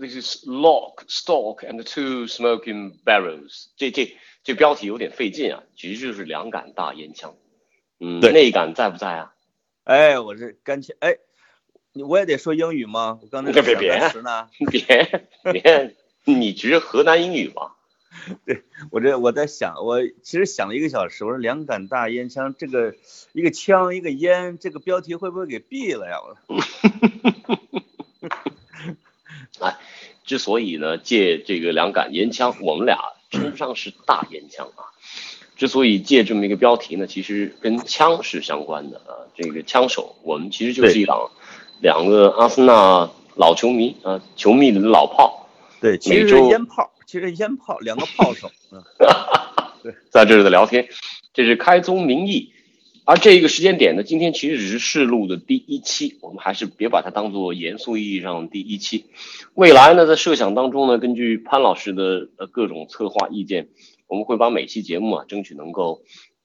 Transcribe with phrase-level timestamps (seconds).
[0.00, 3.66] this is Lock, Stock and Two Smoking Barrels。
[3.76, 7.36] 这这这标题有点费劲啊，其实就是两杆大烟枪。
[8.00, 9.34] 嗯，对那杆在不在啊？
[9.84, 11.18] 哎，我这干切哎，
[11.92, 13.18] 你我也得说英语吗？
[13.22, 14.00] 我刚才别别别
[14.66, 17.72] 别别，你只是河南英语吗？
[18.90, 22.94] 我这我在想，我其实想了一个小时，我说两杆大烟枪，这个
[23.32, 26.18] 一个枪一个烟，这个标题会不会给毙了呀？
[26.22, 26.34] 我
[30.30, 32.96] 之所以呢借这个两杆烟枪，我们俩
[33.32, 34.86] 称不上是大烟枪啊。
[35.56, 39.26] 之所以借这么一个标题呢，其实跟枪是相关的啊。
[39.34, 41.28] 这个枪手，我们其实就是一档
[41.80, 45.48] 两个阿森纳老球迷啊，球迷的老炮，
[45.80, 48.48] 对，其实是烟炮，其实烟炮两个炮手，
[49.82, 50.86] 对，在这儿的聊天，
[51.34, 52.52] 这是开宗明义。
[53.10, 59.06] 而这一个时间点呢，今天其实只是试录的第一期，我们还是别把它当做严肃意义上第一期。
[59.54, 63.68] 未来呢，在设想当中呢，根据潘老师的呃各种策划意见，
[64.06, 66.02] 我们会把每期节目啊，争取能够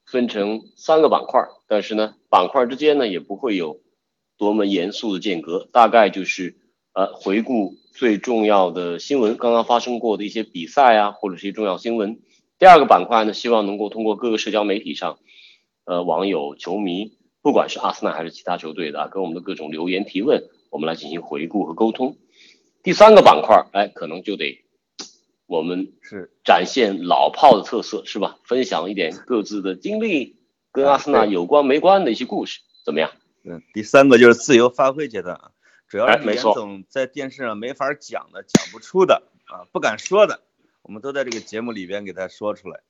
[0.08, 3.80] 分成三个板块，但是呢，板块之间呢也不会有
[4.36, 6.56] 多么严肃的间隔，大概就是
[6.96, 12.18] 呃回顾最重要的新闻，刚刚发生过的一些比赛啊，或者是一些重要新闻。
[12.58, 15.20] 第二个板块呢，希望能够通过各个社交媒体上，
[15.86, 22.18] 呃，网友、球迷，不管是阿森纳还是其他球队的啊，跟我们的各种留言提问，我们来进行回顾和沟通。
[22.84, 24.66] 第三个板块，哎，可能就得
[25.46, 28.38] 我们是展现老炮的特色，是吧？
[28.44, 30.38] 分享一点各自的经历，
[30.72, 33.12] 跟阿森纳有关没关的一些故事，怎么样？
[33.44, 35.52] 嗯，第三个就是自由发挥阶段啊，
[35.88, 40.42] 主要是严总在电视上没法讲的、讲不出的啊、不敢说的，
[40.82, 42.82] 我们都在这个节目里边给他说出来。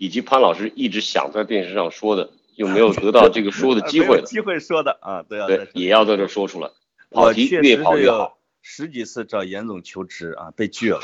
[0.00, 6.70] 以及潘老师一直想在电视上说的，又没有得到 这个说的机会的，机会说的啊，对啊对，也要在这说出来。
[7.10, 8.38] 跑我题越跑越好。
[8.62, 11.00] 十几次找严总求职啊，被拒了。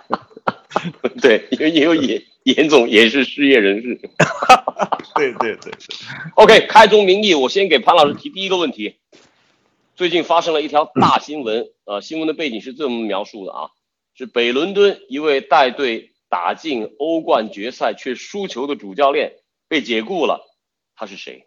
[1.22, 3.98] 对，因为因为严 严总也是失业人士。
[5.14, 5.72] 对对对
[6.34, 8.96] ，OK，开宗明义，我先给潘老师提第一个问题。
[9.94, 13.70] 最近发生了一条大新闻，呃，新闻的背景是这么描述的啊，
[14.14, 19.36] 是北伦敦一位带队打进欧冠决赛却输球的主教练
[19.68, 20.46] 被解雇了，
[20.94, 21.46] 他是谁？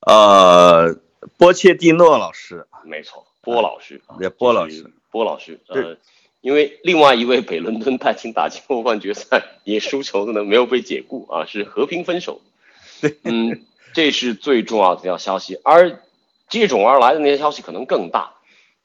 [0.00, 0.96] 呃，
[1.38, 4.02] 波切蒂诺老师，没错，波老师。
[4.18, 5.96] 对，波老师，，波老师，呃，
[6.40, 12.40] 因为另外一位北伦敦带进打进欧冠决赛也输球的呢，没有被解雇啊，是和平分手。
[13.00, 16.02] 对，嗯，这是最重要的一条消息，而
[16.48, 18.34] 接踵而来的那些消息可能更大，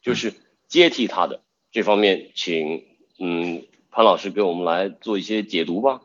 [0.04, 0.36] 就是
[0.68, 2.86] 接替他的这方面，请
[3.18, 6.02] 嗯潘老师给我们来做一些解读吧。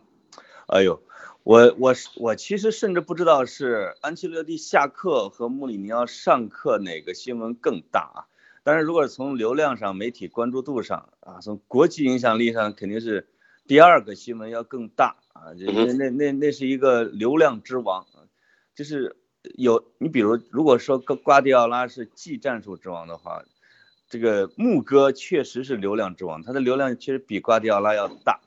[0.67, 1.03] 哎呦，
[1.43, 8.19] 我我是我其实甚至不知道是安切洛蒂下课和穆里尼奥上课哪个新闻更大啊。
[8.63, 13.29] 但是如果从流量上、媒体关注度上啊，从国际影响力上，肯定是
[13.67, 15.53] 第二个新闻要更大啊。
[15.55, 18.25] 那那那那是一个流量之王，啊
[18.75, 19.17] 就是
[19.57, 23.45] 有你比如如果说瓜瓜迪奥拉是技战术之王的话，
[24.15, 28.39] 这个牧歌确实是流量之王，他的流量其实比瓜迪奥拉要大。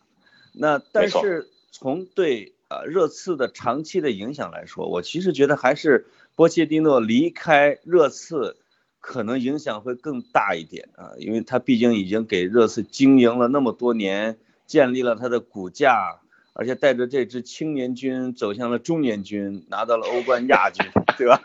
[0.54, 8.56] 那但是从对呃热刺的长期的影响来说，我其实觉得还是波切蒂诺离开热刺
[9.02, 16.22] 可能影响会更大一点啊，因为他毕竟已经给热刺经营了那么多年，建立了他的骨架，
[16.54, 21.44] 而且带着这支青年军走向了中年军，拿到了欧冠亚军， 对吧？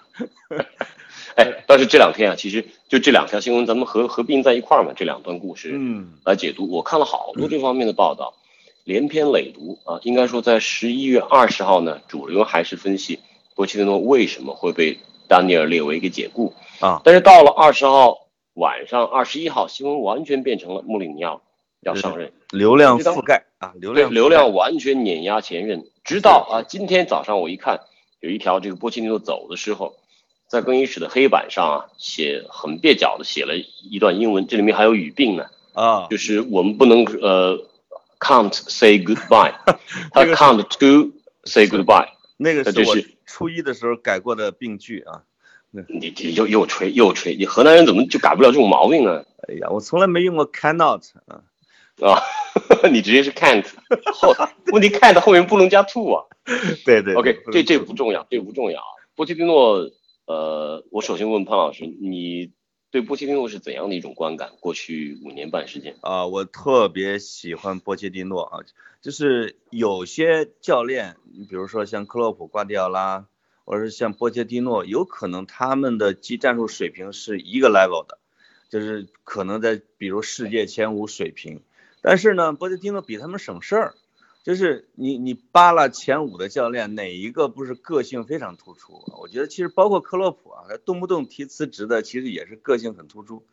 [1.37, 6.69] 哎，但是这两天啊，其实就这两条新闻，咱们合合并在一块儿嘛，这两段故事，嗯，来解读。
[6.71, 8.35] 我看了好多这方面的报道，
[8.85, 9.99] 连篇累牍啊。
[10.03, 13.19] 应该说，在十一月二十号呢，主流还是分析
[13.55, 14.99] 波切蒂诺为什么会被
[15.29, 17.01] 丹尼尔列维给解雇啊。
[17.05, 21.41] 但是到了二十号晚上，二十一号新闻完全变成了穆里尼奥
[21.81, 25.85] 要上任，流量覆盖啊，流量流量完全碾压前任。
[26.05, 27.81] 直到啊，今天早上我一看，
[28.21, 29.95] 有一条这个波切蒂诺走的时候，
[30.53, 35.47] 在更衣室的黑板上啊，写很蹩脚的写了一段英文，这里面还有语病呢。
[35.73, 37.59] 啊，就是我们不能呃
[38.21, 39.55] can't say goodbye，
[40.13, 41.11] 他 can't to
[41.45, 42.07] say goodbye，
[42.37, 42.95] 那个是我
[43.25, 45.23] 初一的时候改过的病句啊。
[45.71, 49.25] 你你又又吹又吹，你河南人怎么就改不了这种毛病呢？
[49.49, 51.41] 哎呀，我从来没用过 cannot 啊，
[52.07, 52.21] 啊，
[52.93, 53.65] 你直接是 can't
[54.13, 54.35] 后，
[54.71, 56.25] 问题 can't 后面不能加 to 啊。
[56.85, 59.01] 对对 OK，这这不重要，这不重要啊。
[59.15, 59.89] 波切蒂诺，
[60.27, 62.53] 呃，我首先问潘老师，你
[62.91, 64.53] 对波切蒂诺是怎样的一种观感？
[64.61, 68.61] 过去五年半时间，啊，我特别喜欢波切蒂诺啊，
[69.01, 73.27] 就是有些教练，你比如说像克洛普、瓜迪奥拉，
[73.65, 78.19] 或者是像波切蒂诺，有可能他们的技战术水平是一个 level 的，
[78.71, 81.63] 就是可能在比如世界前五水平，
[82.01, 83.95] 但是呢，波切蒂诺比他们省事儿。
[84.43, 89.05] 就是你你扒拉前五的教练，哪一个不是个性非常突出？
[89.21, 93.45] 我觉得其实包括克洛普啊，他动不动提辞职的，其实也是个性很突出。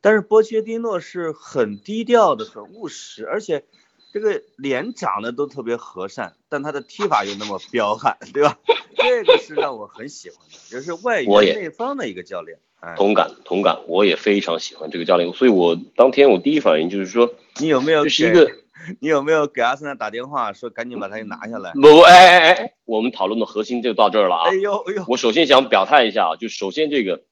[0.00, 3.64] 但是波切蒂诺是很低调的，很务实，而且
[4.12, 8.58] 这个脸长得都特别和善，但他的踢法又那么彪悍，对吧？
[8.96, 12.60] 这个是让我很喜欢的，就是外圆内方的一个教练。
[12.78, 18.52] 哎，同感同感，我也非常喜欢这个教练，所以我当天我第一反应就是说，你有没有一个
[19.00, 21.72] 你有没有给阿森纳打电话说赶紧把他给拿下来？
[21.72, 24.54] 不哎哎哎，我们讨论的核心就到这儿了啊哎。
[24.54, 27.22] 呦哎呦，我首先想表态一下啊，就首先这个，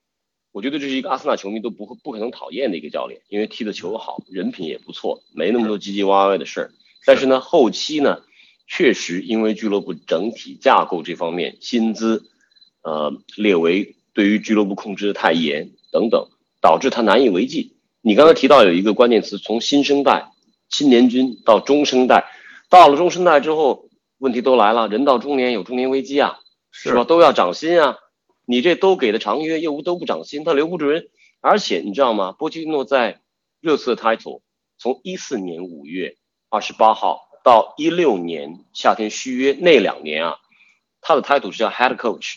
[0.53, 6.71] 我觉得这是一个阿森纳球迷都不会不可能讨厌的一个教练，因为踢的球好，人品也不错，没那么多唧唧歪歪的事儿。
[7.05, 8.23] 但是呢，后期呢，
[8.67, 12.25] 确实因为俱乐部整体架构这方面，薪资，
[12.83, 16.29] 呃，列为对于俱乐部控制的太严等等，
[16.61, 17.77] 导致他难以为继。
[18.01, 20.31] 你刚才提到有一个关键词，从新生代、
[20.69, 22.25] 青年军到中生代，
[22.69, 26.39] 到了中生代之后，问题都来了，人到中年有中年危机啊。
[26.79, 27.05] 是吧？
[27.05, 27.97] 都要涨薪啊！
[28.45, 31.09] 你这都给的长约，又都不涨薪，他留不住人。
[31.41, 32.33] 而且你知道吗？
[32.33, 33.23] 波切蒂诺在
[33.63, 34.43] 热刺的 title
[34.77, 36.17] 从一四年五月
[36.51, 40.37] 二十八号到一六年夏天续约那两年啊，
[41.01, 42.35] 他的 title 是叫 head coach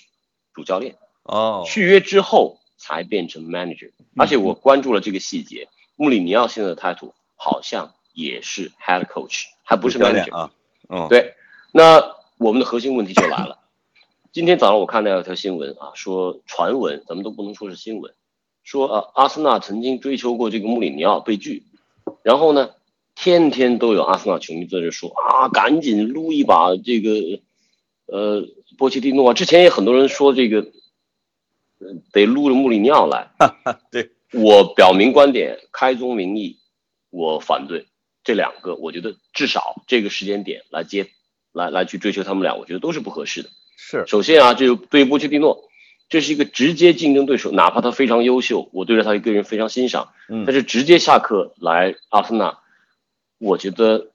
[0.53, 0.95] 主教练。
[1.23, 3.91] 哦，续约之后才变成 manager。
[4.15, 5.67] 而且我关注了这个细节，
[5.97, 10.35] 穆里尼奥现在的 title 好像也是 head coach，还不是 manager。
[10.35, 10.51] 啊，
[10.89, 11.33] 嗯，对，
[11.71, 13.59] 那我们的核心问题就来了。
[14.31, 18.13] 今天早上我看到一条新闻啊，说传闻，咱们都不能说是新闻，
[18.63, 21.63] 说啊，阿森纳曾经追求过这个穆里尼奥被拒，
[22.21, 22.69] 然后呢，
[23.15, 27.41] 天天都有阿森纳球迷在这说啊，赶紧撸一把这个，
[28.05, 29.33] 呃，波切蒂诺啊。
[29.33, 30.67] 之前也很多人说这个，
[31.79, 33.31] 呃得撸着穆里尼奥来。
[33.89, 36.59] 对，我表明观点，开宗明义，
[37.09, 37.87] 我反对
[38.23, 38.75] 这两个。
[38.75, 41.07] 我觉得至少这个时间点来接，
[41.51, 43.49] 来来去追求他们俩，我觉得都是不合适的。
[43.77, 45.69] 是首先啊，这个对于波切蒂诺，
[46.09, 52.59] 这是一个直接竞争对手，哪怕他非常优秀，我对着他一个人非常欣赏，嗯但是直接下课来阿森纳，
[53.37, 54.11] 我觉得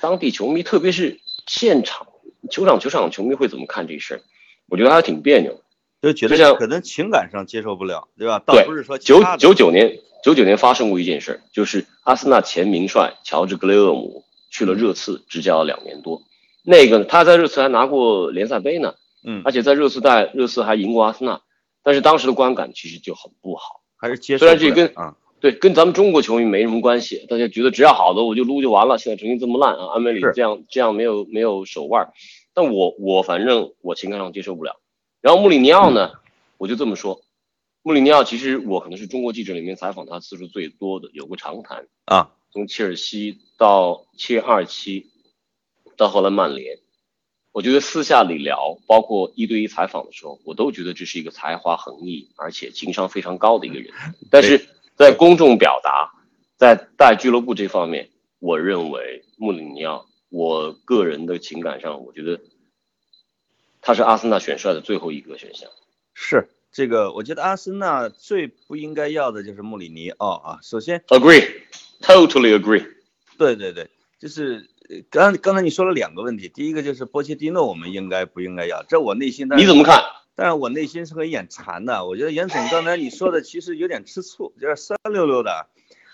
[0.00, 2.06] 当地球迷，特别是现场
[2.50, 4.20] 球场球场球迷会怎么看这事儿？
[4.68, 5.60] 我觉得还挺别扭。
[6.04, 8.42] 就觉得可能情感上接受不了，对吧？
[8.44, 16.22] 倒对不是说其九九九年，九九年发生过一件事儿，就是阿森纳前名帅乔治格雷厄姆去了热刺执教了两年多。
[16.62, 21.40] 那个他在热刺还拿过联赛杯呢，嗯，而且在热刺带热刺还赢过阿森纳，
[21.82, 23.82] 但是当时的观感其实就很不好。
[23.96, 28.98] 还是接受虽然这跟啊，对，跟咱们中国球迷没什么关系，大家觉得只要好的我就撸就完了。
[28.98, 32.12] 现在成绩这么烂啊，安梅里这样这样没有没有手腕儿，
[32.54, 34.76] 但我我反正我情感上接受不了。
[35.24, 36.12] 然后穆里尼奥呢，
[36.58, 37.22] 我就这么说，
[37.82, 45.06] 穆里尼奥其实我可能是中国记者里面采访他次数最多的，有过长谈，啊，从切尔西到切二期，
[45.96, 46.78] 到后来曼联，
[47.52, 53.94] 我觉得私下里聊，包括一对一采访的时候，我都觉得这是一个才华横溢，而且情商非常高的一个人。
[54.30, 56.12] 但是在公众表达，
[56.58, 62.38] 在带俱乐部这方面，我认为穆里尼奥，我个人的情感上，我觉得
[63.84, 65.68] 他是阿森纳选帅的最后一个选项。
[66.14, 70.58] 是这个，我觉得阿森纳最不应该要的就是穆里尼奥啊。
[70.62, 72.86] 首先，Agree，totally agree。
[73.36, 80.02] 对对对，就是呃刚刚才你说了两个问题，第一个就是波切蒂诺我们应该不应该要，这我内心你怎么看？
[80.34, 82.06] 但是我内心是很眼馋的。
[82.06, 85.68] 我觉得严总刚才你说的其实有点吃醋，有点酸溜溜的，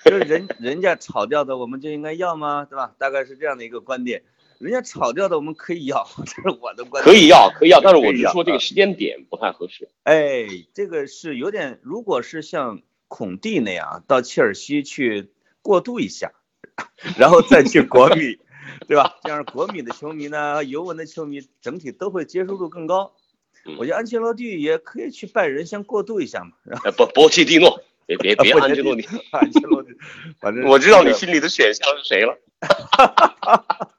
[0.04, 2.66] 就是人 人家炒掉的我们就应该要吗？
[2.68, 2.92] 对吧？
[2.98, 4.22] 大概是这样的一个观点。
[4.60, 7.04] 人家炒掉的我们可以要， 这是我的观点。
[7.04, 9.88] 可以要，可以要，但是我是说这个时间点不太合适。
[10.02, 15.30] 哎，这个是有点，如果是像孔蒂那样到切尔西去
[15.62, 16.32] 过渡一下，
[17.16, 18.38] 然后再去国米，
[18.86, 19.16] 对吧？
[19.24, 23.14] 这样国米的球迷呢，尤文的球迷整体都会接受度更高。
[23.66, 29.90] 嗯我觉得安切洛蒂也可以去拜仁先过渡一下嘛，然后哎，波波切蒂诺，别别别， 安切洛蒂，安切洛蒂，
[30.40, 32.38] 反正我知道你心里的选项是谁了。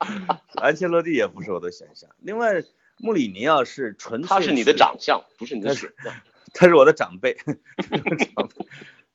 [0.55, 2.09] 安切洛蒂也不是我的选项。
[2.19, 2.63] 另外，
[2.97, 6.13] 穆里尼奥是纯粹他是你的长相，不是你的他选项。
[6.53, 7.37] 他是我的长辈，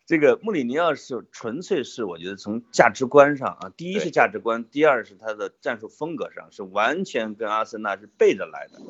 [0.07, 8.81] 这个穆里尼奥是纯粹是我觉得从价值观上啊，第一是价值观，第二是他的战术风格上是完全跟阿森纳是背着来的，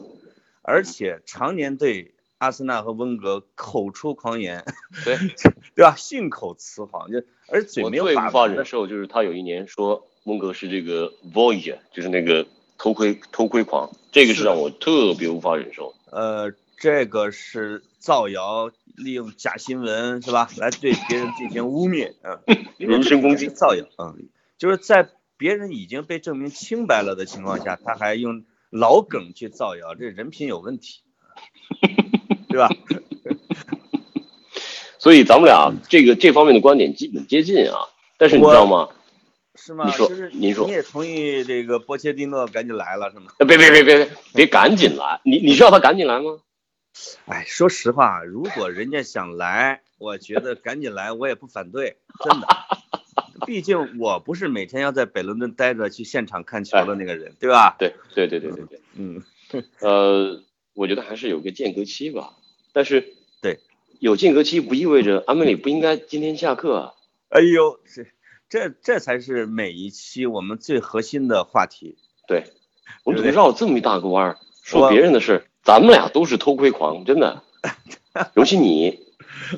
[0.62, 4.64] 而且常年对阿森纳和温格口出狂言，
[5.04, 5.16] 对，
[5.74, 5.96] 对吧？
[5.96, 12.45] 信口雌黄，就而嘴我没有最无法忍受就是他有一年说温格是这个 voyage，就是那个
[12.78, 15.95] 偷窥偷窥狂，这个是让我特别无法忍受。
[16.11, 22.40] 呃，这个是造谣，利用假新闻是吧，来对别人进行污蔑啊，
[22.76, 24.28] 人身攻击造谣啊、嗯，
[24.59, 31.02] 就是在别人已经被证明清白了的情况下，他还用老梗去造谣，这人品有问题，
[32.50, 32.68] 对吧？
[34.99, 37.78] 所以咱们俩这个这方面的观点基本接近啊。
[38.18, 38.88] 但是你知道吗？
[39.66, 39.85] 是吗？
[39.85, 43.32] 你说就是您说你也同意这个波切蒂诺赶紧来了是吗？
[43.38, 45.20] 呃别别别别别别赶紧来！
[45.25, 46.38] 你你知道他赶紧来吗？
[47.26, 52.46] 哎，说实话，如果人家想来，我觉得赶紧来，我也不反对，真的。
[53.44, 57.75] 毕竟我不是每天要在北伦敦待着去现场看球的那个人，对吧？
[57.76, 58.80] 对对对对对对。
[58.94, 59.23] 嗯，
[59.80, 60.42] 呃，
[60.75, 62.35] 我觉得还是有个间隔期吧。
[62.73, 63.58] 但是对，
[63.99, 66.92] 有间隔期不意味着阿梅里不应该今天下课啊。
[67.28, 68.06] 哎呦，这
[68.48, 71.96] 这这才是每一期我们最核心的话题。
[72.28, 72.52] 对，
[73.04, 75.46] 我们怎么绕这么一大个弯儿说别人的事？
[75.64, 77.42] 咱们俩都是偷窥狂，真的。
[78.34, 79.00] 尤其你，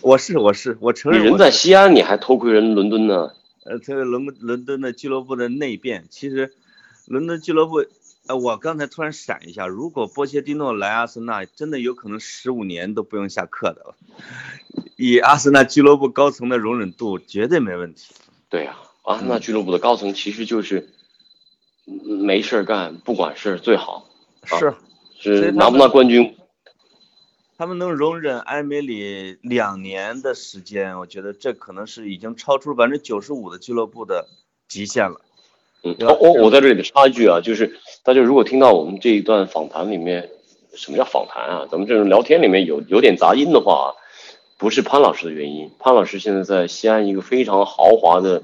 [0.00, 3.32] 我是我是我承你人认我是在西安，你还偷窥人伦敦呢？
[3.64, 6.54] 呃，这个伦伦敦的俱乐部的内变，其实
[7.06, 7.84] 伦敦俱乐部，
[8.26, 13.94] 呃，我刚才突然闪一下，如果波切蒂诺来阿森纳，真的有可能十五年都不用下课的了。
[14.96, 18.14] 以阿森纳俱乐部高层的容忍度，绝对没问题。
[18.50, 20.88] 对呀、阿森纳俱乐部的高层其实就是
[21.86, 24.08] 嗯没事儿干，不管事儿最好，
[24.48, 24.74] 啊是，
[25.20, 26.34] 是拿不拿冠军
[27.58, 34.28] 他们能容忍埃梅里两年的时间，我觉得这可能是已经超出百分之九十五的俱乐部的
[34.68, 35.20] 极限了。
[35.82, 40.30] 嗯，我哦，我我在这里插一句啊，就是大家如果听到我们这一段访谈里面，
[40.74, 41.66] 什么叫访谈啊？
[41.70, 43.94] 咱们这种聊天里面有有点杂音的话，
[44.58, 45.70] 不是潘老师的原因。
[45.78, 48.42] 潘老师现在在西安一个非常豪华的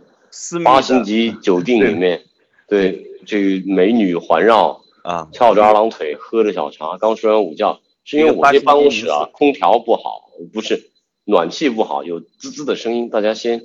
[0.64, 2.22] 八星级酒店里面，
[2.68, 7.80] 对这个美女环绕，啊，翘着二郎腿，喝着小茶，刚睡完午觉。
[8.06, 10.90] 是因为我这办公室啊，空调不好，不是
[11.24, 13.64] 暖气不好，有滋滋的声音，大家先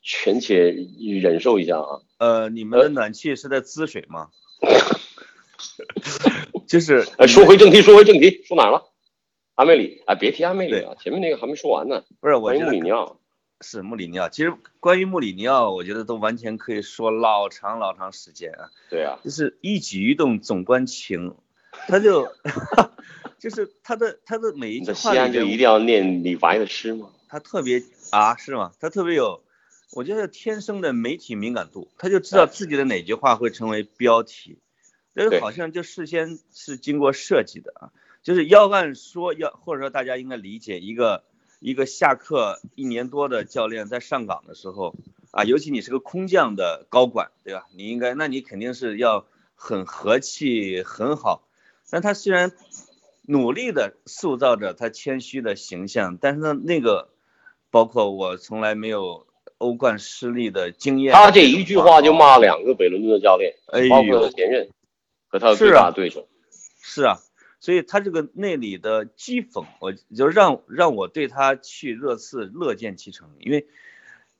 [0.00, 0.76] 全且
[1.20, 2.00] 忍受一下啊。
[2.18, 4.28] 呃，你们的暖气是在滋水吗？
[6.68, 8.84] 就是呃，说回正题，说回正题，说哪儿了？
[9.58, 12.04] 阿梅里，啊，别提阿梅里了，前面那个还没说完呢。
[12.20, 13.18] 不是，我觉得穆里尼奥，
[13.60, 14.28] 是穆里尼奥。
[14.28, 18.70] 其实关于穆里尼奥，我觉得都完全可以说老长老长时间啊。
[18.88, 21.34] 对啊，就是一举一动总关情，
[21.88, 22.32] 他就
[23.40, 27.10] 就是他的他的每一你句话西安，就一定要念李白的诗吗？
[27.28, 28.70] 他特别啊，是吗？
[28.78, 29.42] 他特别有，
[29.92, 34.60] 我觉得天生的媒体敏感度，他就知道自己的哪句话会成为标题，
[35.16, 37.90] 这个好像就事先是经过设计的啊。
[38.28, 41.24] 就是要按说要，或者说大家应该理解一个
[41.60, 44.94] 一个下课一年多的教练在上岗的时候
[45.30, 47.66] 啊，尤其你是个空降的高管，对吧？
[47.74, 51.48] 你应该，那你肯定是要很和气很好。
[51.88, 52.52] 但他虽然
[53.22, 57.08] 努力的塑造着他谦虚的形象，但是呢，那个
[57.70, 61.14] 包括我从来没有欧冠失利的经验。
[61.14, 64.68] 他这一句话就骂两个北伦敦的教练，哎包括他前任
[65.28, 66.28] 和他的最是啊大对手。
[66.82, 67.18] 是啊，
[67.60, 73.66] 所以他这个内里的讥讽，我就让让我对他去热刺乐见其成，因为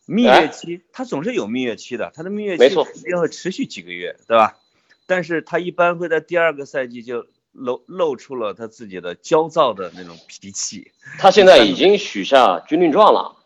[0.07, 4.59] 蜜月期他总是有蜜月期的，他的蜜月期肯定会持续几个月，对吧？
[5.07, 10.93] 但是他一般会在第二个赛季就露露出了他自己的焦躁的那种脾气。
[11.19, 13.37] 他现在已经许下军令状了，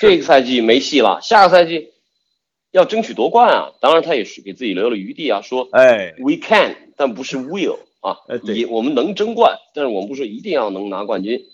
[0.00, 1.92] 这个赛季没戏了，下个赛季
[2.70, 3.72] 要争取夺冠啊！
[3.80, 11.44] 当然，他也是给自己留了余地啊，说哎，we can，但不是 will 啊哎，对也我们能争冠，但是我们不是一定要能拿冠军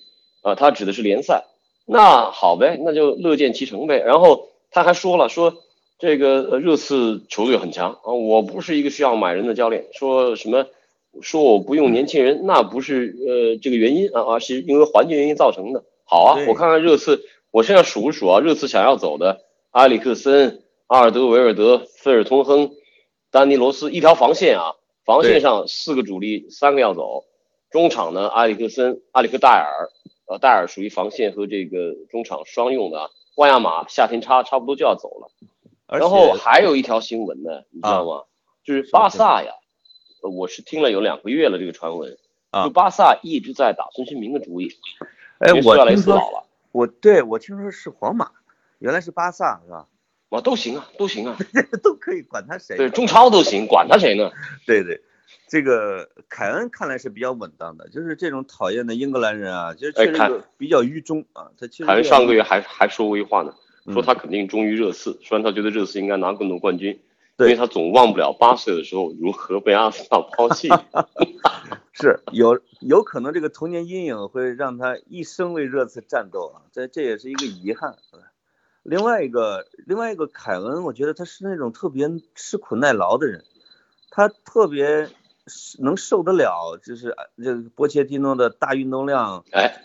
[0.42, 1.44] 啊，他指的是联赛。
[1.86, 3.98] 那好呗，那就乐见其成呗。
[3.98, 5.54] 然后他还说了，说
[5.98, 10.66] 这个呃热刺球队很强啊，我不是一个需要买人的教练，说什么
[11.20, 15.84] 说我不用年轻人，那不是呃这个原因啊，而是因为环境原因造成的。
[16.04, 22.70] 好啊，我看看热刺，我现在数一数啊，热刺想要走的埃里克森、阿尔德维尔德、费尔通亨、
[23.30, 24.74] 丹尼罗斯一条防线啊，
[25.04, 27.24] 防线上四个主力，三个要走。
[27.70, 29.90] 中场呢，埃里克森、阿里克戴尔，
[30.26, 33.10] 呃，戴尔属于防线和这个中场双用的啊。
[33.36, 35.28] 万亚马夏天差差不多就要走了。
[35.88, 38.22] 然后还有一条新闻呢，你知道吗？
[38.64, 39.52] 就是巴萨呀，
[40.22, 42.16] 呃我是听了有两个月了这个传闻，
[42.50, 44.72] 啊就巴萨一直在打孙兴民的主意，
[45.38, 46.18] 哎，我听说
[46.72, 48.30] 我对我听说是皇马，
[48.78, 49.86] 原来是巴萨是吧？
[50.34, 51.38] 哇，都行啊，都行啊，
[51.80, 52.76] 都可以管他谁。
[52.76, 54.32] 对，中超都行，管他谁呢？
[54.66, 55.00] 对对，
[55.48, 61.52] 这个凯恩看来是比较稳当的，就是这种讨厌的英格兰人啊，就是确实比较愚忠啊。
[61.56, 63.54] 他其实凯恩上个月还还说过一话呢，
[63.92, 66.98] 说嗯他肯定忠于热刺，虽然他觉得热刺应该拿更多冠军，
[67.38, 70.68] 因为他总忘不了八岁的时候如何被阿森纳抛弃。
[71.96, 77.94] 是有有可能这个童年阴影会让他一生为热刺战斗啊，这这也是一个遗憾。
[78.84, 83.44] 另外一个另外一个凯恩，我觉得他是那种特别吃苦耐劳的人，
[84.10, 85.08] 他特别
[85.78, 89.84] 能受得了，就是呃这个波切蒂诺的大运动量、哎，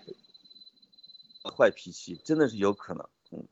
[1.44, 3.06] 坏脾气，真的是有可能。
[3.32, 3.44] 嗯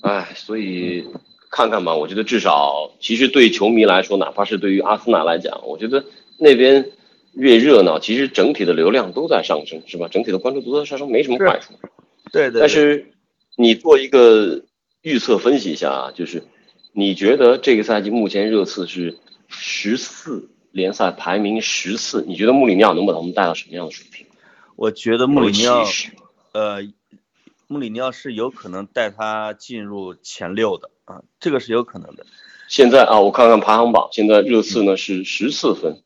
[0.00, 1.06] 哎，所以
[1.50, 6.02] 看看吧，我觉得至少其实对球迷来说，哪怕是对于阿森纳来讲，我觉得
[6.38, 6.90] 那边
[7.34, 10.08] 越热闹，其实整体的流量都在上升，是吧？
[10.08, 11.74] 整体的关注度都在上升，没什么坏处。
[12.32, 13.12] 对对对但是
[13.56, 14.62] 你做一个
[15.02, 16.44] 预测分析一下啊，就是
[16.92, 19.18] 你觉得这个赛季目前热刺是
[19.48, 24.26] 十四联赛排名十四，你觉得穆里尼奥能把他们带到什么样的水平？
[24.76, 25.84] 我觉得穆里尼奥
[26.52, 26.80] 呃，
[27.66, 32.26] 穆里尼奥是有可能带他进入前六的啊，这个是有可能的。
[32.68, 36.02] 现在啊，我看看排行榜，现在热刺呢是十四分，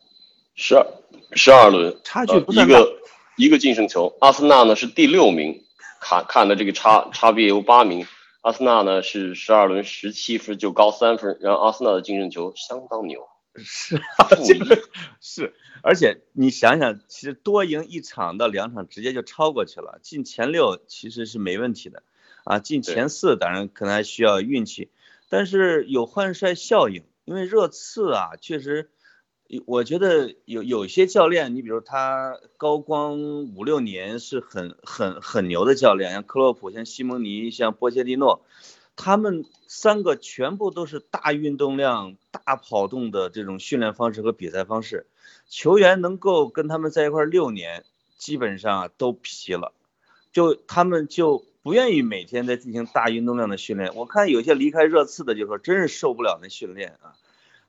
[0.57, 0.85] 十二
[1.33, 2.93] 十二轮，差距呃不算大一个
[3.37, 4.17] 一个净胜球。
[4.21, 5.63] 阿森纳呢是第六名，
[6.01, 8.07] 看看的这个差差别有八名。
[8.43, 13.27] 阿森纳呢是十二轮十七分就高三分，然后阿森纳的净胜球相当牛，
[13.57, 14.81] 是啊，这个
[15.21, 22.05] 是，而且你想想，其实多赢一场到两场，直接就超过去了，进前六其实是没问题的，
[22.45, 24.91] 啊，进前四当然可能还需要运气，
[25.29, 28.91] 但是有换帅效应，因为热刺啊，确实，
[29.65, 38.45] 我觉得有有些教练，你比如他高光五六年是很很很牛的教练，像克洛普、像西蒙尼、像波切蒂诺，
[38.97, 45.07] 他们三个全部都是大运动量、大跑动的这种训练方式和比赛方式，
[45.49, 47.85] 球员能够跟他们在一块儿六年，
[48.19, 49.73] 基本上都疲了，
[50.33, 53.95] 就他们就不愿意每天在进行大运动量的训练。
[53.95, 57.15] 我看有些离开热刺的就说，真是受不了那训练啊。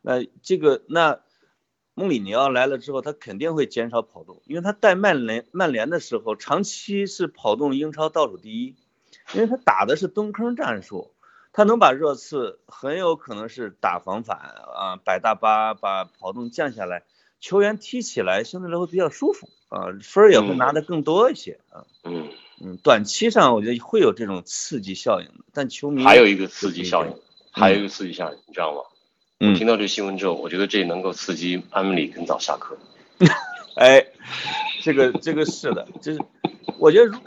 [0.01, 1.19] 那这个那
[1.99, 8.75] 穆里尼奥来了之后，他肯定会减少跑动，因为他带曼联曼联的时候，长期是跑动英超倒数第一，
[9.33, 11.10] 因为他打的是蹲坑战术，
[11.53, 17.03] 他能把热刺很有可能是打防反啊，摆大巴把跑动降下来，
[17.39, 21.81] 球员踢起来相对来说比较舒服啊，分儿也会拿的更多一些啊。
[22.03, 22.29] 嗯，
[22.62, 28.81] 嗯，短期上我觉得会有这种刺激效应，但球迷还有一个刺激效应，嗯还有一个刺激效应，你知道吗？
[29.39, 32.78] 嗯听到这新闻之后，我觉得这能够刺激安慕里更早下课。
[33.76, 34.08] 哎，
[34.82, 36.19] 这个这个是的，就是
[36.80, 37.19] 我觉得如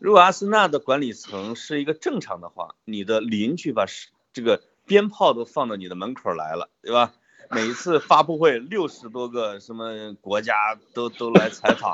[0.00, 7.12] 如果阿森纳的管理层是一个正常的话，你的邻居把是这个鞭炮都放到你的门口来了，对吧？
[7.50, 11.92] 每一次发布会六十多个什么国家都都来采访，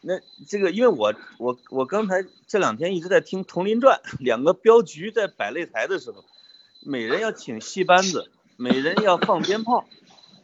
[0.00, 6.24] 那这个因为我我我刚才这两天一直在听《佟林传》，两个镖局在摆擂台的时候，
[6.84, 9.86] 每人要请戏班子，每人要放鞭炮。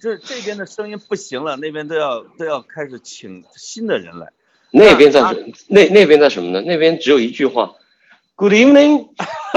[0.00, 4.32] 这这边的声音不行了，那边都要都要开始请新的人来。
[4.70, 5.34] 那边在啊
[5.68, 6.60] 那那边在什么呢？
[6.60, 7.74] 那边只有一句话
[8.36, 9.08] ，Good evening。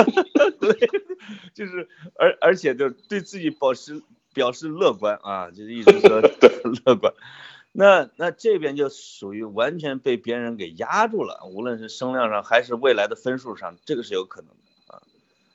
[0.59, 0.89] 对，
[1.53, 4.01] 就是而而且就对自己保持
[4.33, 6.21] 表示乐观啊，就是一直说
[6.85, 7.13] 乐观。
[7.71, 14.49] 那那这边就属于完全被别人给压住了，无论是声量上还是未来的分数上，这个是有可能。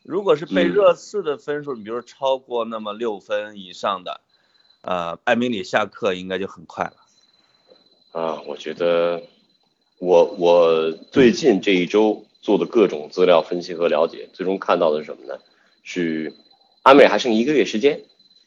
[0.07, 4.21] 如果是被嗯热刺的分数，你比如说超过那么六分以上的，
[4.83, 6.92] 呃，艾米里下课应该就很快了。
[8.12, 9.23] 啊，我觉得
[9.99, 15.38] 我我最近这一周做的各种资料分析和了解，最终看到的是什么呢？
[15.83, 16.33] 是
[16.83, 18.03] 阿梅里还剩一个月时间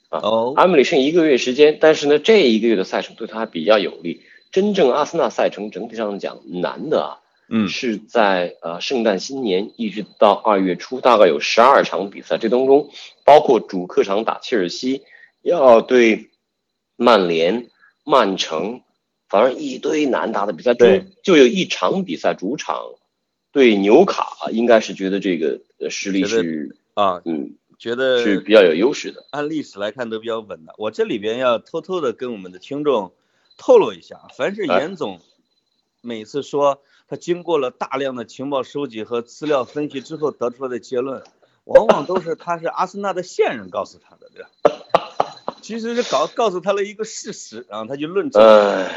[0.07, 4.23] 啊，哦，阿梅里剩一个月时间，但是呢，这一个月的赛程对他还比较有利。
[4.51, 7.18] 真正阿森纳赛程整体上讲难的啊，
[7.49, 12.89] 嗯是在呃圣诞新年一直到二月初，大概有十二场比赛，这当中
[13.25, 15.03] 包括主客场打切尔西，
[15.41, 16.29] 要对
[16.95, 17.69] 曼联、
[18.03, 18.81] 曼城，
[19.27, 22.83] 反正一堆难打的比赛，就对就有一场比赛主场
[23.51, 29.25] 对纽卡，应该是觉得这个呃实力是啊，嗯觉得是比较有优势的。
[29.31, 30.75] 按历史来看都比较稳的。
[30.77, 33.13] 我这里边要偷偷的跟我们的听众
[33.57, 35.21] 透露一下，凡是哎严总
[36.01, 41.23] 每次说他经过了大量的情报收集和资料分析之后得出来的结论，
[41.63, 44.49] 往往都是他是阿森纳的线人告诉他的，对吧？
[45.61, 48.41] 其实是告告诉他了一个事实，然后他就论证。
[48.41, 48.93] 唉，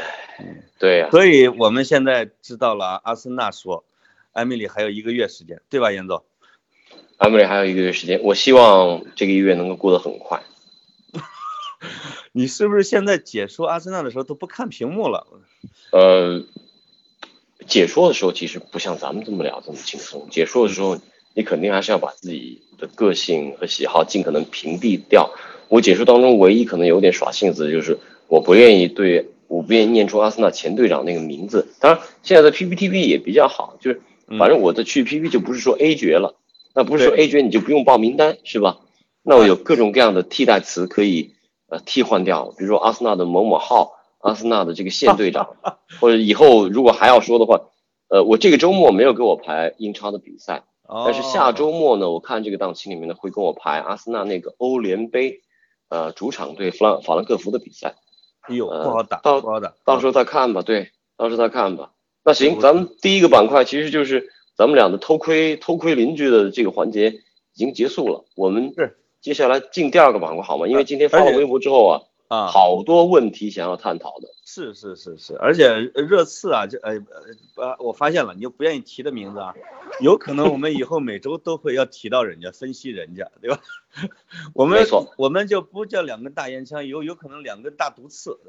[0.77, 3.83] 对呀、所以我们现在知道了啊，阿森纳说，
[4.31, 6.23] 艾米丽还有一个月时间，对吧，严总？
[7.17, 10.43] 安布里还有一个月时间，我希望这个月能够过得很快。
[12.31, 15.27] 你是不是现在解说阿森纳的时候都不看屏幕了？
[15.91, 16.43] 呃，
[17.65, 20.99] 解说的时候其实不像咱们这么聊这么轻松，解说的时候
[21.33, 25.31] 你肯定还是要把自己的个性和喜好尽可能屏蔽掉。
[25.69, 27.97] 我解说当中唯一可能有点耍性子的就是
[28.27, 31.67] 我不愿意对我不愿意念出阿森纳前队长那个名字。
[31.79, 34.01] 当然，现在的 PPTV 也比较好，就是
[34.37, 36.35] 反正我的去 PP 就不是说 A 绝了，
[36.73, 38.79] 那不是说 A 绝你就不用报名单是吧？
[39.23, 41.33] 那我有各种各样的替代词可以
[41.67, 45.57] 呃替换掉，比如说阿森纳的某某号，阿森纳的这个现队长，
[45.99, 47.59] 或者以后如果还要说的话，
[48.07, 55.41] 呃，我这个周末没有给我排英超的比赛，哦但是下周末呢，我看这个档期里面呢会跟我排阿森纳那个欧联杯，
[55.89, 57.95] 呃，主场对弗朗法兰克福的比赛，
[58.47, 59.73] 哎呦呃不好打，到不好打。
[59.83, 61.91] 到时候再看吧，对，到时候再看吧。
[62.23, 70.67] 那行，咱们第一个板块其实就是咱们俩的偷窥偷窥邻居的这个环节已经结束了，我们是接下来进第二个板块好吗？
[70.67, 72.01] 因为今天发了微博之后啊，
[72.33, 74.29] 啊，好多问题想要探讨的。
[74.45, 76.93] 是是是是，而且热刺啊，这呃
[77.55, 79.53] 呃，我发现了，你就不愿意提的名字啊，
[79.99, 83.59] 有可能我们以后每周都会要提到人家，分析人家，对吧？
[84.53, 84.85] 我们
[85.17, 88.39] 我们就不叫两根大烟枪，有有可能两根大毒刺。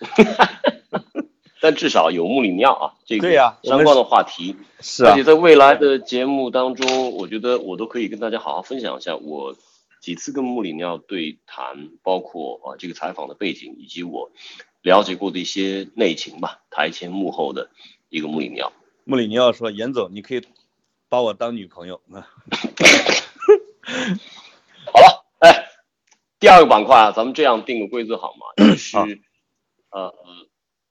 [1.62, 3.30] 但至少有穆里尼奥啊，这个
[3.62, 9.54] 相关的话题，是啊而且，在未来的节目当中，我觉得我都可以跟大家好好分享一下我
[10.00, 14.32] 几次跟穆里尼奥对谈，包括啊这个采访的背景，以及我
[14.82, 17.70] 了解过的一些内情吧，台前幕后的
[18.08, 18.72] 一个穆里尼奥。
[19.04, 20.42] 穆里尼奥说：“严总，你可以
[21.08, 22.28] 把我当女朋友啊。
[24.92, 25.68] 好了，哎，
[26.38, 28.46] 第二个板块啊，咱们这样定个规则好吗？
[28.56, 29.20] 就是
[29.90, 30.48] 呃呃，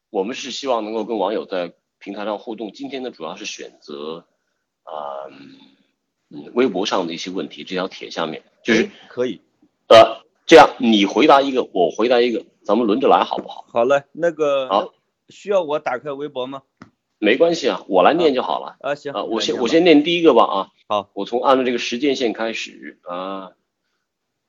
[0.10, 2.72] 我们是希望能够跟网友在平台上互动。
[2.74, 4.28] 今天呢，主要是选择
[4.84, 4.94] 啊
[6.30, 9.42] 嗯微博上的一些问题，这条帖下面就是可以，
[9.88, 13.66] 呃这样，你回答一个，我回答一个，咱们轮着来好不好？
[13.72, 14.94] 好嘞，那个好
[15.30, 16.64] 需要我打开微博吗？
[17.20, 18.78] 没关系啊，我来念就好了。
[18.80, 20.68] 啊，行，啊，我先我先念第一个吧啊。
[20.88, 23.52] 好，我从按照这个时间线开始啊。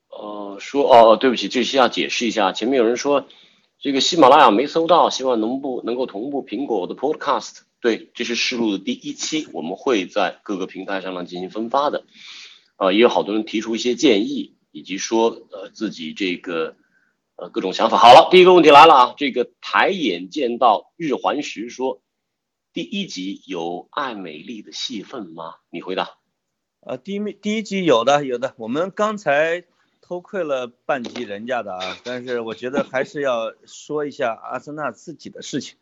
[0.09, 2.53] 呃，说哦，对不起，这需要解释一下。
[2.53, 3.27] 前面有人说
[3.79, 7.61] 这个喜马拉雅没搜到，希望能不能够同步苹果的 Podcast。
[7.81, 12.05] 对，这是试录的第一期，我们会在各个平台上呢进行分发的。
[12.81, 16.77] 啊、也有好多人提出一些建议，以及说呃自己这个
[17.37, 17.99] 呃各种想法。
[17.99, 22.01] 好了，第一个问题来了啊，这个抬眼见到日环食说，
[22.73, 25.57] 第一集有艾美丽的戏份吗？
[25.69, 26.17] 你回答。
[26.81, 29.65] 呃，第一第一集有的有的，我们刚才
[30.01, 35.77] 偷窥了半集人家的啊，但是我觉得还是要说一下阿森纳自己的事情。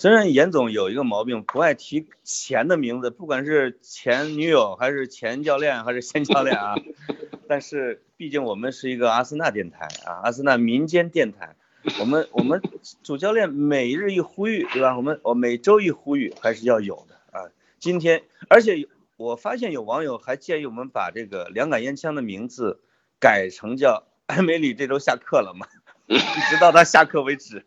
[0.00, 6.76] 虽然严总有一个毛病，不爱提前的名字，不管是前女友还是前教练还是现教练啊，
[7.48, 11.56] 但是毕竟我们是一个阿森纳电台啊，阿森纳民间电台，
[11.98, 12.62] 我们我们
[13.02, 14.96] 主教练每日一呼吁，对吧？
[14.96, 17.50] 我们我每周一呼吁还是要有的啊。
[17.80, 22.78] 今天，而且我发现有网友还建议我们把这个两杆烟枪的名字
[23.18, 25.66] 改成叫艾梅里这周下课了嘛，
[26.06, 27.64] 一直到他下课为止。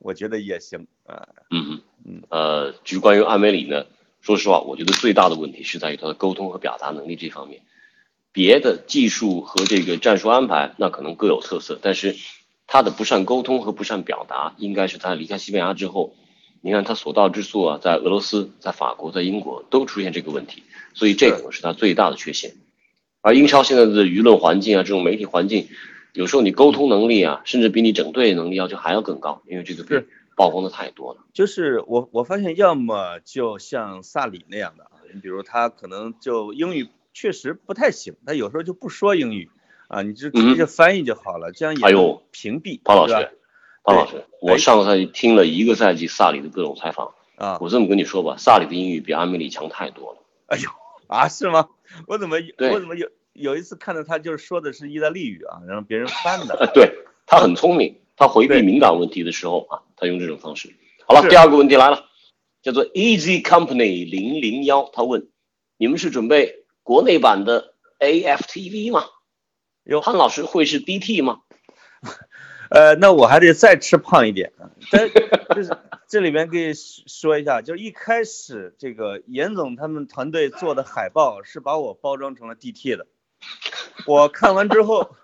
[0.00, 3.84] 我觉得也行啊，嗯嗯呃，至于关于艾美里呢，
[4.20, 7.60] 说实话，我觉得最大的问题是在于他的沟通和表达能力这方面。
[8.32, 12.16] 别的技术和这个战术安排，那可能各有特色，但是
[12.66, 16.14] 他的不善沟通和不善表达，应该是他离开西班牙之后，
[16.60, 20.62] 你看他所到之处啊，在俄罗斯、在法国、在英国都出现这个问题，
[20.94, 22.52] 所以这可能是他最大的缺陷。
[23.20, 25.68] 而英超现在的舆论环境啊，这种媒体环境，
[26.12, 30.08] 有时候你沟通能力啊，甚至比你整队能力要求还要更高，因为这个是。
[30.36, 31.20] 曝光的太多了。
[31.34, 39.50] 就是我我发现要么就像萨里那样的啊，你比如他可能就英语确实不太行，他有时候就不说英语
[39.88, 42.22] 啊，你就直接翻译就好了，这样也哎呦。
[42.30, 43.12] 屏蔽，方老师，
[43.82, 50.20] 方老师，我上个赛季听了一个赛季萨里的各种采访，啊，我这么跟你说吧，萨里的英语比阿梅里强太多了。
[50.46, 50.70] 哎呦
[51.06, 51.68] 啊，是吗？
[52.06, 56.54] 我怎么我怎么有有一次看到他就是说的是意大利语啊，然后别人翻的。
[56.60, 56.92] 呃，对
[57.26, 60.74] 他很聪明，他回避敏感问题的时候啊，他用这种方式。
[61.06, 62.06] 好了，第二个问题来了，
[62.62, 65.28] 叫做 Easy Company 零零幺，他问
[65.76, 69.04] 你们是准备国内版的 AFTV 吗？
[69.84, 71.40] 有潘老师会是 DT 吗？
[72.70, 74.70] 呃，那我还得再吃胖一点啊。
[74.92, 75.10] 但
[75.56, 75.76] 就是
[76.08, 83.06] 这里面可以说一下，就是一开始这个严总他们团队做的海报是把我包装成了 DT 的，
[84.06, 85.16] 我看完之后，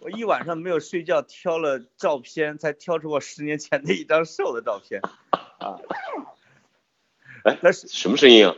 [0.00, 5.00] 我一晚上没有睡觉，挑了照片，才挑出我十年前的一张瘦的照片
[5.58, 5.78] 啊。
[7.44, 8.54] 哎那是什么声音啊？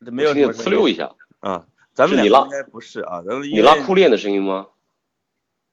[0.00, 1.14] 没有什听见么声音呲溜一下。
[1.40, 4.66] 啊，咱们是你拉俩应该不是啊，咱们你拉裤链的声音吗？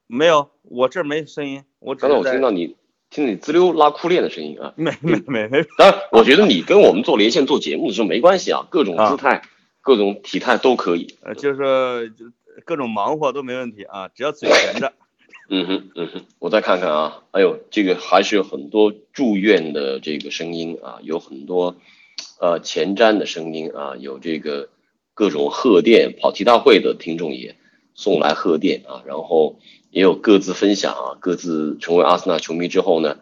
[0.06, 2.76] 没有，我这儿没声音，我只刚才我听到你
[3.10, 4.74] 听你滋溜拉裤链的声音啊。
[4.76, 9.42] 没没没没当然，我觉得你跟我们做连线做节目的时候没关系啊，各种姿态、
[9.80, 11.16] 各种体态都可以。
[11.22, 12.12] 呃，就是
[12.64, 14.92] 各种忙活都没问题啊，只要嘴闲着。
[15.50, 21.76] 嗯哼，嗯哼，我再看看啊，哎呦，这个还是有很多祝愿的这个声音啊，有很多
[22.40, 24.70] 呃前瞻的声音啊，有这个
[25.12, 27.56] 各种贺电跑题大会的听众也
[27.94, 29.58] 送来贺电啊，然后
[29.90, 33.18] 也有各自分享啊，各自成为阿森纳球迷之后呢，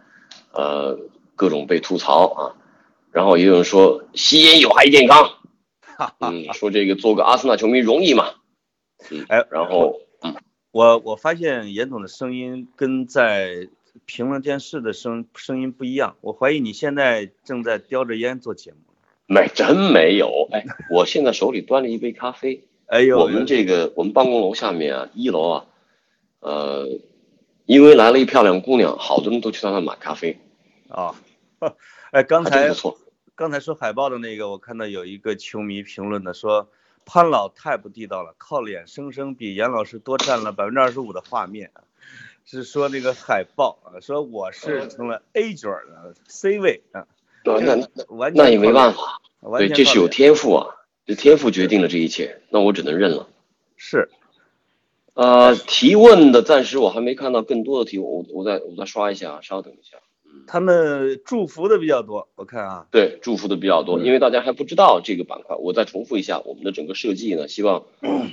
[0.53, 0.97] 呃，
[1.35, 2.41] 各种被吐槽啊，
[3.11, 5.29] 然后也有人说吸烟有害健康，
[6.21, 8.31] 嗯，说这个做个阿森纳球迷容易嘛，
[9.11, 10.01] 嗯，哎然后
[10.71, 13.69] 我我发现严总的声音跟在
[14.07, 18.79] 评论电视的声声音不一样，我怀疑你现在正在叼着烟做节目。
[19.27, 22.69] 没真没有，哎，我现在手里端着一杯咖啡。
[22.87, 25.67] 哎呦，我们这个我们办公楼下面啊，一楼啊，
[26.41, 26.87] 呃，
[27.65, 30.39] 因为来了一漂亮姑娘，好多人都去他那买咖啡，
[30.89, 31.15] 啊，
[32.13, 32.99] 哎，刚才不错。
[33.35, 36.69] 刚才说海报的那个，我看到有一个球迷评论的说，
[37.05, 41.85] 潘老太不地道了，靠脸生生比严老师多占了百分之二十五的画面啊，
[42.45, 47.07] 是说那个海报啊，说我是成了 A 角的 C 位啊，
[47.45, 49.21] 那那完那也没办法，
[49.59, 53.29] 对，这是有天赋啊，这天赋决定了这一切，那我只能认了。
[53.77, 54.09] 是
[55.15, 59.99] 呃，提问的暂时我还没看到更多的提问，我我再我再刷一下，稍等一下。
[60.47, 67.85] 他们祝福的比较多，我看啊，对，祝福的比较多，因为大家还不知道这个板块，我再重复一下我们的整个设计呢，希望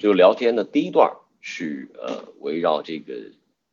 [0.01, 3.13] 就聊天的第一段是呃围绕这个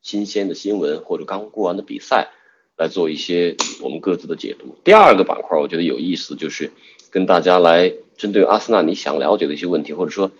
[0.03, 2.29] 新鲜的新闻或者刚过完的比赛
[2.77, 4.77] 来做一些我们各自的解读。
[4.85, 6.71] 第二个板块我觉得有意思，就是
[7.11, 10.31] 跟大家来针对阿森纳你想了解的一些问题，或者说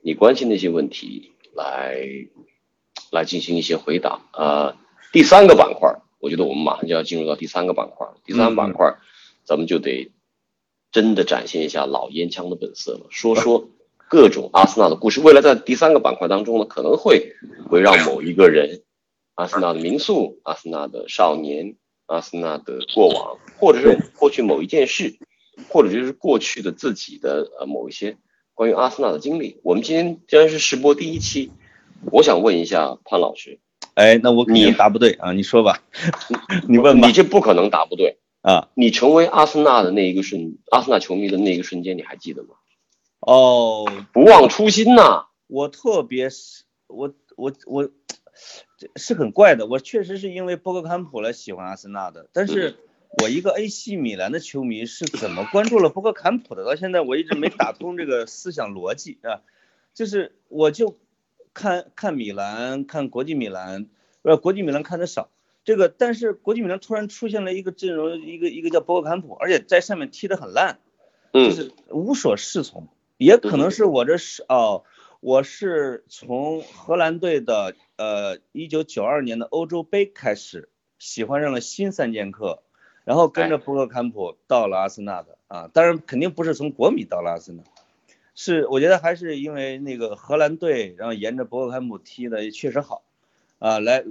[0.00, 2.06] 你关心的一些问题来
[3.10, 4.20] 来进行一些回答。
[4.32, 4.74] 呃，
[5.12, 5.94] 第三个板块。
[6.22, 8.06] 我觉得我们马上就要进入到第三个板块。
[8.24, 8.94] 第三个板块，
[9.42, 10.12] 咱们就得
[10.92, 13.68] 真的展现一下老烟枪的本色了，说说
[14.08, 15.20] 各种阿森纳的故事。
[15.20, 17.34] 未来在第三个板块当中呢，可能会
[17.70, 18.82] 围绕某一个人，
[19.34, 21.74] 阿森纳的民宿、阿森纳的少年、
[22.06, 25.18] 阿森纳的过往，或者是过去某一件事，
[25.70, 28.16] 或者就是过去的自己的呃某一些
[28.54, 29.58] 关于阿森纳的经历。
[29.64, 31.50] 我们今天既然是试播第一期，
[32.12, 33.58] 我想问一下潘老师。
[33.94, 35.82] 哎，那我肯定你答不对啊，你说吧，
[36.68, 38.18] 你问吧你这不可能答不对。
[38.42, 42.56] 啊，你成为阿森纳的那一个瞬，阿森纳球迷的那一个瞬间，你还记得吗？
[43.20, 47.84] 哦，不忘初心呐、我特别是我我我，
[48.78, 49.66] 这是很怪的。
[49.66, 52.74] 我确实是因为波格坎普来喜欢阿森纳的，但是
[53.22, 56.64] 我一个 AC 米兰的球迷是怎么关注了波格坎普的？
[56.64, 59.38] 到现在我一直没打通这个思想逻辑啊。
[59.94, 60.98] 就是我就
[61.54, 63.86] 看看米兰，看国际米兰，
[64.22, 65.30] 呃，国际米兰看的少。
[65.64, 70.80] 这个，但是国际米兰突然出现了一个阵容，一个一个叫博格坎普，而且在上面踢得很烂，
[71.32, 72.88] 就嗯是无所适从。
[73.16, 74.82] 也可能是我这是哦，
[75.20, 82.64] 我是从荷兰队的呃一九九二年的欧洲杯开始喜欢上了新三剑客，
[83.04, 87.62] 然后跟着博格坎普到了阿森纳的啊，当然肯定不是从国米到了阿森纳，
[88.34, 93.02] 是我觉得还是因为那个荷兰队，然后沿着博格坎普踢的确实好，
[93.58, 94.04] 啊，来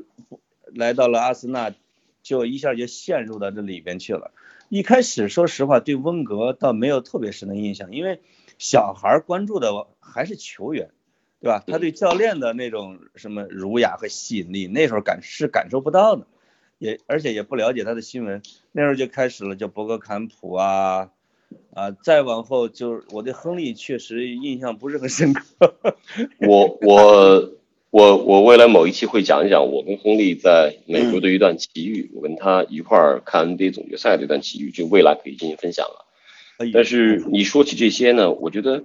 [0.66, 1.74] 来到了阿森纳，
[2.22, 4.32] 就一下就陷入到这里边去了。
[4.70, 8.22] 一开始说实话对温格倒没有特别深的印象，因为
[8.58, 10.92] 小孩关注的还是球员，
[11.42, 11.64] 对吧？
[11.66, 16.28] 他对教练的那种什么儒雅和吸引力，那时候感是感受不到的，
[16.78, 18.42] 也而且也不了解他的新闻。
[18.72, 21.10] 那时候就开始了，叫博格坎普啊
[21.74, 25.76] 啊，再往后就是我对亨利确实印象不是很深刻。
[26.40, 27.52] 我我
[27.90, 36.06] 我我未来某一期会讲一讲我跟亨利在美国的一段奇遇，我跟他一块儿看 NBA 总决赛的一段奇遇，就未来可以进行分享了。
[36.74, 38.84] 但是你说起这些呢，我觉得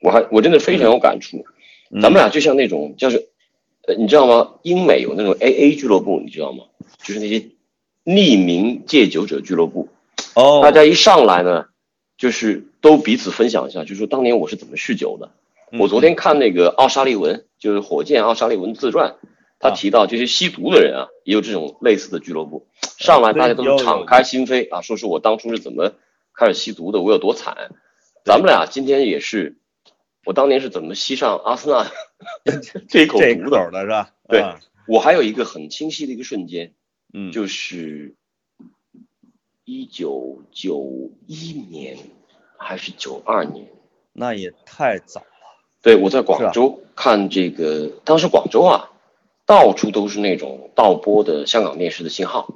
[0.00, 1.38] 我还我真的非常有感触。
[1.90, 3.28] 嗯咱们俩就像那种就是，
[3.86, 4.54] 呃，你知道吗？
[4.62, 6.64] 英美有那种 AA 俱乐部，你知道吗？
[7.04, 7.50] 就是那些
[8.04, 9.88] 匿名戒酒者俱乐部。
[10.34, 11.66] 哦，大家一上来呢，
[12.16, 15.30] 就是都彼此分享一下，就是说当年我是怎么酗酒的。
[15.72, 19.16] 嗯我昨天看那个奥沙利文，就是火箭奥沙利文自传，
[19.58, 22.68] 他啊提到这些吸毒的人啊，也有这种类似的俱乐部。
[22.98, 25.92] 上来大家都敞开心扉啊，说说我当初是怎么
[26.32, 27.72] 开始吸毒的，我有多惨。
[28.24, 29.56] 咱们俩今天也是，
[30.24, 31.90] 我当年是怎么吸上阿森纳
[32.88, 33.70] 这一口毒的。
[33.72, 34.10] 的是吧？
[34.28, 36.72] 对啊我还有一个很清晰的一个瞬间，
[37.12, 38.14] 嗯，就是
[39.66, 41.96] 一九九一年
[42.58, 43.66] 还是九二年，
[44.12, 45.26] 那也太早了。
[45.80, 48.90] 对，我在广州看这个，当时广州啊，
[49.46, 52.54] 到处都是那种倒播的香港电视的信号。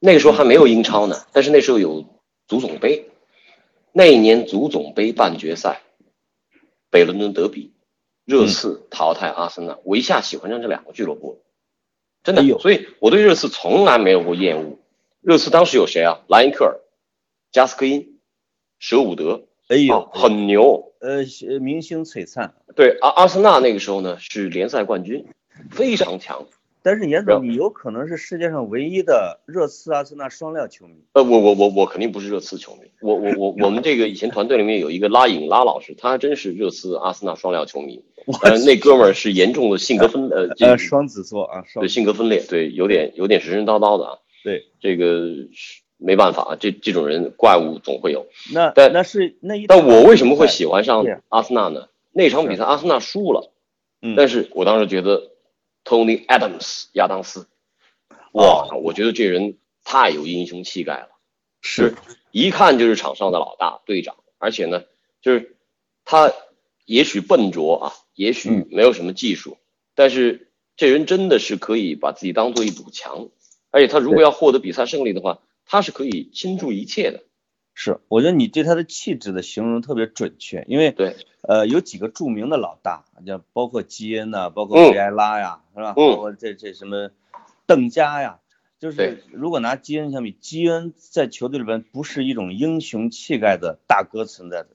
[0.00, 2.04] 那个时候还没有英超呢，但是那时候有
[2.48, 3.08] 足总杯。
[3.92, 5.82] 那一年足总杯半决赛，
[6.90, 7.72] 北伦敦德比，
[8.24, 11.42] 热刺淘汰阿森纳，我一下喜欢上这两个俱乐部，
[12.24, 12.42] 真的。
[12.58, 14.78] 所以我对热刺从来没有过厌恶。
[15.22, 16.20] 热刺当时有谁啊？
[16.28, 16.80] 莱因克尔、
[17.52, 18.18] 加斯科因、
[18.78, 20.92] 舍伍德，哎呦，很牛。
[21.00, 21.24] 呃，
[21.60, 22.54] 明星璀璨。
[22.74, 25.26] 对，阿阿森纳那个时候呢是联赛冠军，
[25.70, 26.46] 非常强。
[26.82, 30.94] 但是严总，你有可能是世界上唯一的热刺阿森纳双料球迷。
[31.12, 32.90] 呃，我我我我肯定不是热刺球迷。
[33.02, 38.02] 我我我我们这个以前团队里面有一个拉影拉老师，他真是热刺阿森纳双料球迷。
[38.42, 44.18] 呃，那哥们儿是严重的性格分呃 呃双子座啊，对性格分裂，对有点有点神神叨叨的啊。
[44.42, 45.28] 对，这个
[45.96, 48.26] 没办法啊，这这种人怪物总会有。
[48.52, 51.88] 那但那是那一但我为什么会喜欢上阿森纳呢？
[52.12, 53.52] 那场比赛阿森纳输了，
[54.02, 55.30] 嗯，但是我当时觉得。
[55.82, 57.48] Tony Adams 亚当斯，
[58.32, 61.08] 哇，我觉得这人太有英雄气概了，
[61.62, 61.96] 是
[62.32, 64.84] 一看就是场上的老大队长，而且呢，
[65.22, 65.56] 就是
[66.04, 66.34] 他
[66.84, 69.56] 也许笨拙啊，也许没有什么技术，
[69.94, 73.30] 但是这人真的是可以把自己当做一堵墙，
[73.70, 77.22] 而且他如果要获得比赛胜利的话，他是可以倾注一切的。
[77.74, 85.94] 是，我觉得你对他的气质的形容特别准确，因为对，呃，有几个著名的老大，像包括基恩呐，包括维埃拉呀，是吧？
[85.94, 87.10] 包括这这什么
[87.66, 88.40] 邓加呀，
[88.80, 94.68] 就是如果拿基恩相比，基恩在球队里边不是一种英雄气概的大哥存在的，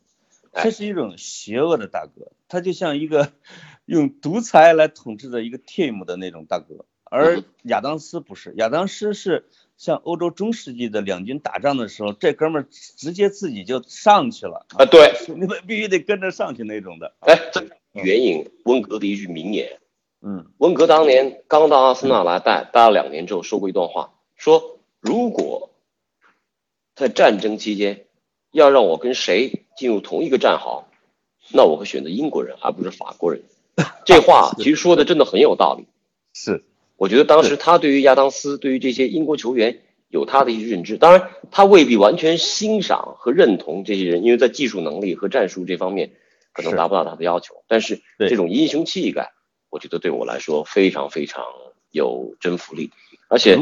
[0.52, 3.34] 他是一种邪恶的大哥，他就像一个
[3.86, 9.46] 用独裁来统治的一个 team 的那种大哥，而亚当斯不是，亚当斯是。
[9.78, 14.86] 像欧洲中世纪的两军打仗的时候，这哥们儿直接自己就上去了啊！
[14.86, 17.14] 对， 你们必须得跟着上去那种的。
[17.20, 19.82] 哎，这援引温格的一句名言。
[20.22, 25.72] 嗯，温格当年刚到阿森纳来带，待了两年之后说过一段话，说如果
[26.96, 28.06] 在战争期间
[28.52, 30.88] 要让我跟谁进入同一个战壕，
[31.52, 33.44] 那我会选择英国人而不是法国人。
[34.06, 35.86] 这话其实说的真的很有道理。
[36.32, 36.64] 是。
[36.98, 46.12] 我觉得当时他对于亚当斯，对于这些英国球员有他的一些认知，当然他未必完全欣赏和认同这些人，因为在技术能力和战术这方面
[46.54, 47.64] 可能达不到他的要求。
[47.68, 49.32] 但是这种英雄气概，
[49.70, 51.44] 我觉得对我来说非常非常
[51.92, 52.92] 有征服力。
[53.28, 53.60] 而且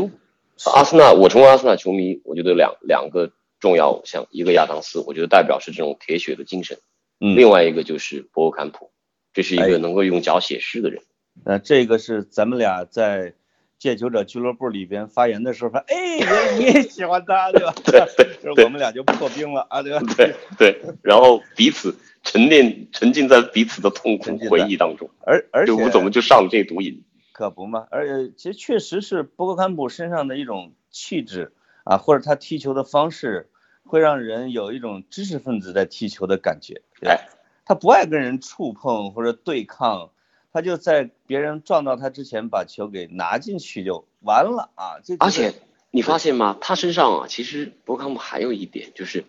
[0.74, 6.78] 阿森纳，我成为阿森纳球迷，我觉得两两个重要偶像，一个亚当斯，我觉得代表是这种铁血的精神；
[7.18, 8.92] 另外一个就是博格坎普，
[9.34, 11.02] 这是一个能够用脚写诗的人。
[11.46, 13.34] 那这个是咱们俩在
[13.80, 17.74] 戒酒者俱乐部里边发言的时候，说，哎，你也喜欢他，对吧？
[17.84, 18.02] 对
[18.56, 20.00] 对，我们俩就破冰了啊，对吧？
[20.16, 27.04] 对对，然后彼此沉淀沉浸在彼此的痛苦回忆当中，而而且我怎么就上了这毒瘾？
[27.34, 31.52] 可不嘛，而且其实确实是博格坎普身上的一种气质
[31.84, 33.50] 啊，或者他踢球的方式，
[33.84, 36.84] 会让人有一种知识分子在踢球的感觉。
[37.06, 37.28] 哎，
[37.66, 40.12] 他不爱跟人触碰或者对抗。
[40.54, 45.02] 他就在别人撞到他之前把球给拿进去就完了啊！
[45.18, 45.56] 而且
[45.90, 46.56] 你发现吗？
[46.62, 49.26] 他身上啊，其实博康姆还有一点，就是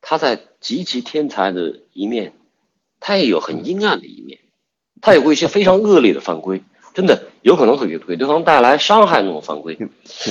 [0.00, 2.32] 他在极其天才的一面，
[2.98, 4.40] 他也有很阴暗的一面，
[5.00, 6.60] 他有过一些非常恶劣的犯规，
[6.92, 9.78] 真的有可能会给给对方带来伤害那种犯规。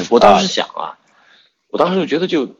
[0.10, 1.00] 我当时想啊，
[1.70, 2.54] 我当时就觉得就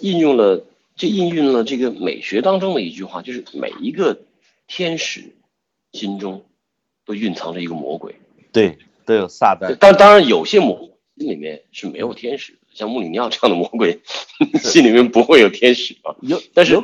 [0.00, 0.62] 应用了，
[0.96, 4.20] 就应用了这个美学当中的一句话，就是每一个
[4.66, 5.34] 天使
[5.92, 6.44] 心中。
[7.12, 8.14] 都蕴藏着一个魔鬼，
[8.52, 9.76] 对，都有撒旦。
[9.78, 14.00] 但当然，有些魔鬼心里面是没有天使的，像穆里尼奥这样的魔鬼，
[14.62, 16.16] 心里面不会有天使啊。
[16.22, 16.82] 有，但是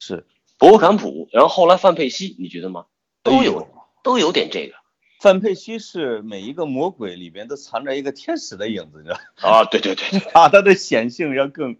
[0.00, 0.26] 是
[0.58, 2.86] 博坎普，然后后来范佩西，你觉得吗？
[3.22, 3.68] 都有，
[4.02, 4.74] 都有点这个。
[5.20, 11.76] 范佩西是每一个魔鬼里边都藏着一个天使的影子，你知道啊，对对对， 啊，他的显性要更，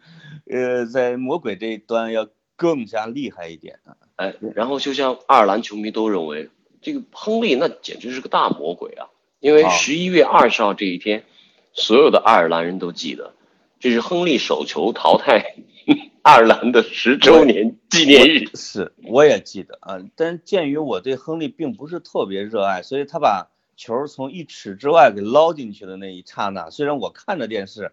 [0.48, 3.96] 呃，在魔鬼这一端要更加厉害一点啊。
[4.14, 6.48] 哎，然后就像爱尔兰球迷都认为。
[6.82, 9.06] 这个亨利那简直是个大魔鬼啊！
[9.40, 11.24] 因为十一月二十号这一天，
[11.72, 13.32] 所有的爱尔兰人都记得，
[13.80, 15.54] 这是亨利手球淘汰
[16.22, 18.50] 爱尔兰的十周年纪念日。
[18.54, 19.98] 是，我也记得啊。
[20.16, 27.92] 但鉴于我对亨利并不是特别热爱，所以他把球从一尺之外给捞进去的那一刹那，虽然我看着电视。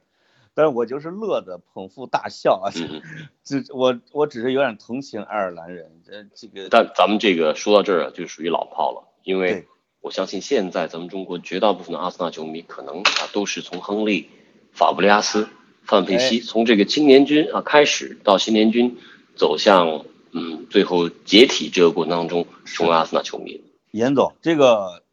[0.54, 2.72] 但是我就是乐的捧腹大笑啊！
[3.44, 6.70] 这我我只是有点同情爱尔兰人，这，这个。
[6.70, 9.68] 但咱们这个说到这儿就属于老炮了，因为
[10.02, 14.30] 我相信现在咱们中国绝大部分的阿森纳球迷可能啊都是从亨利、
[14.72, 15.48] 法布雷加斯、
[15.84, 18.98] 范佩西从这个青年军啊开始到新年军
[19.36, 23.62] 走向嗯最后解体这个过程当中成为阿森纳球迷。
[23.92, 25.04] 严总，这个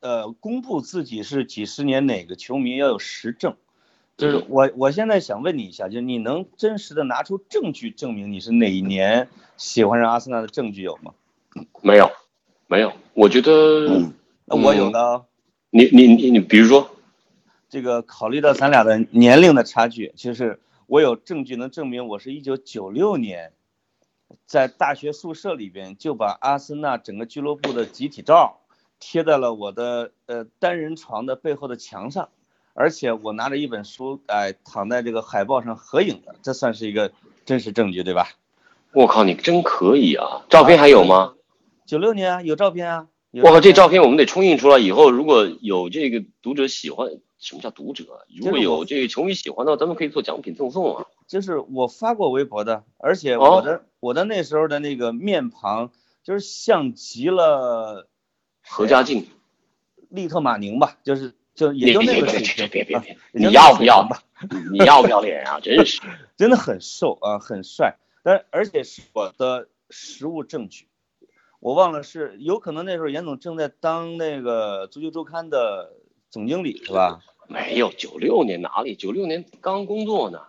[0.00, 3.56] 呃，公布自己是几十年哪个球迷要有实证，
[4.22, 11.12] 就是我我现在想问你一下，就是你能真实的拿出证据证明你是哪一年喜欢上阿森纳的证据有吗？
[11.80, 12.08] 没有，
[12.68, 12.92] 没有。
[13.14, 14.00] 我觉得
[14.44, 15.24] 那我有的哦，
[15.70, 16.88] 你你你你，比如说，
[17.68, 23.52] 这个考虑到咱俩的年龄的差距，就是我有证据能证明我是一九九六年
[24.46, 28.60] 在大学宿舍里边就把阿森纳整个俱乐部的集体照
[29.00, 32.28] 贴在了我的呃单人床的背后的墙上，
[32.74, 37.12] 而且我拿着一本书，哎、躺在这个海报上合影的，这算是一个
[37.44, 38.28] 真实证据对吧？
[38.92, 40.44] 我靠，你真可以啊！
[40.48, 41.34] 照片还有吗？
[41.86, 43.08] 九六年啊，有照片啊。
[43.42, 47.08] 我靠，这照片我们得冲印出来，以后如果有这个读者喜欢，
[47.38, 48.04] 什么叫读者？
[48.38, 51.06] 如果有这个球迷喜欢的话，咱们可以做奖品赠送啊。
[51.26, 55.90] 就是我发过微博的，而且哦我的、我的那时候的那个面庞
[56.22, 58.06] 就是像极了
[58.62, 59.26] 何家劲，
[60.10, 64.22] 利特马宁吧，就是就也就那个水平，啊别别别，你要不要平吧？
[64.72, 65.60] 你要不要脸啊？
[65.60, 66.00] 真是。
[66.36, 70.88] 真的很瘦啊，很帅，但而且是我的实物证据。
[71.60, 75.92] 我忘了是有可能那时候严总正在当那个足球周刊的
[76.30, 77.20] 总经理是吧？
[77.46, 78.96] 没有，九六年哪里？
[78.96, 80.40] 九六年刚工作呢。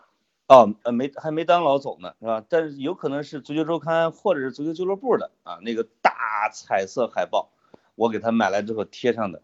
[0.47, 2.43] 哦，呃，没还没当老总呢，是吧？
[2.49, 7.51] 但是有可能是足球周刊或者是足球俱乐部的啊，那个大彩色海报，
[7.95, 9.41] 我给他买来之后贴上的。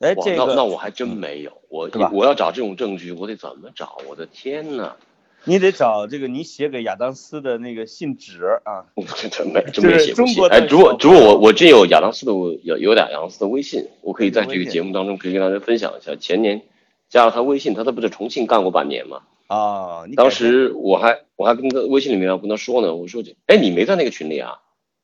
[0.00, 3.98] 哎，这个那那我还真没有，我我要找这种证据，我得怎么找？
[4.08, 4.96] 我的天呐，
[5.44, 8.86] 你得找这个你写给亚当斯的那个信纸啊。
[8.94, 9.90] 我真真没真就是
[10.22, 16.16] 没写哎，如果小如果我我真有亚当斯的有有俩亚当斯的微信，我可以在这个节目当中可以跟大家分享一下。
[16.16, 16.62] 前年
[17.10, 19.20] 加了他微信，他他不在重庆干过半年吗？
[19.48, 24.60] 啊，当时我还我还跟他微信里面我跟他说呢，我说哎你没在那个群里啊？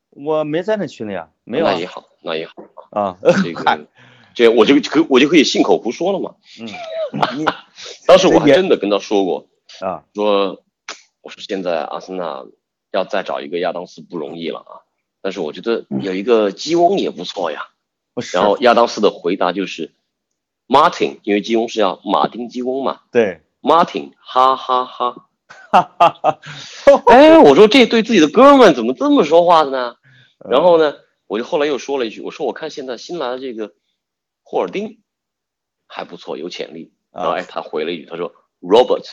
[0.09, 2.53] 我没在那群里啊，没有啊那也好，那也好，
[2.89, 3.63] 啊，这个
[4.37, 6.35] 这我就可我就可以信口胡说了嘛。
[6.61, 6.69] 嗯，
[8.05, 9.47] 当时我还真的跟他说过，
[9.81, 10.61] 啊，说
[11.23, 12.45] 我说现在阿森纳
[12.91, 14.85] 要再找一个亚当斯不容易了啊，
[15.23, 17.69] 但是我觉得有一个基翁也不错呀。
[18.13, 19.91] 不是然后亚当斯的回答就是
[20.67, 25.23] Martin，因为基翁是要马丁基翁嘛对，，Martin，哈哈哈。
[25.71, 26.39] 哈哈哈，
[27.07, 29.95] 哎，我说这对自己的哥们怎么这么说话的呢？
[30.45, 30.93] 嗯然后呢，
[31.25, 33.73] 我就后来又说了一句，我说我看现在新来的这个
[34.49, 35.01] 霍尔丁
[35.87, 36.93] 还不错，有潜力。
[37.11, 39.03] 然后啊哎，他回了一句，他说 Robert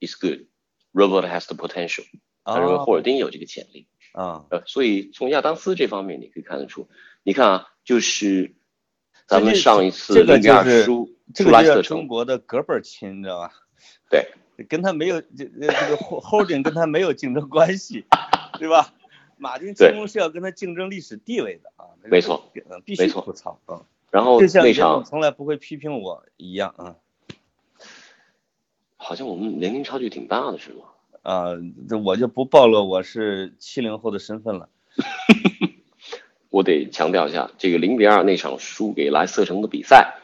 [0.00, 2.04] is good，Robert has the potential。
[2.44, 3.88] 他认为霍尔丁有这个潜力。
[4.12, 6.88] 啊，呃，所以从亚当斯这方面你可以看得出，
[7.24, 8.54] 你看啊，就是
[9.26, 13.50] 咱们上一次这个零比二这输个就叫中莱斯特城，国的隔辈儿亲，你知道吧？
[14.08, 14.30] 对，
[14.68, 18.04] 跟他没有这这个 holding 跟他没有竞争关系，
[18.60, 18.94] 对吧？
[19.36, 26.96] 马丁进攻是要跟他竞争历史地位的啊，没错，嗯，必须吐槽啊，然后那场从来不会批评我一样啊
[28.96, 30.84] 好像我们年龄差距挺大的是吗？
[31.22, 31.46] 啊，
[31.88, 34.68] 这我就不暴露我是七零后的身份了。
[36.50, 40.14] 我得强调一下，这个零比二那场输给莱斯特城的比赛，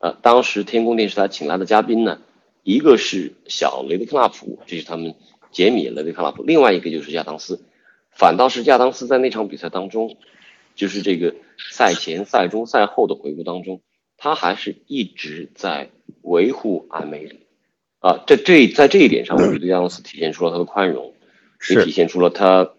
[0.00, 2.20] 呃，当时天空电视台请来的嘉宾呢，
[2.62, 5.14] 一个是小雷德克纳普，这是他们
[5.50, 7.64] 杰米雷德克纳普，另外一个就是亚当斯，
[8.10, 10.16] 反倒是亚当斯在那场比赛当中，
[10.74, 11.34] 就是这个
[11.70, 13.82] 赛前、赛中、赛后的回顾当中，
[14.16, 15.90] 他还是一直在
[16.22, 17.40] 维护阿梅里，
[18.00, 21.14] 啊，这这在这一点上，我觉得亚当斯体现出了他的宽容，
[21.70, 22.72] 也体现出了他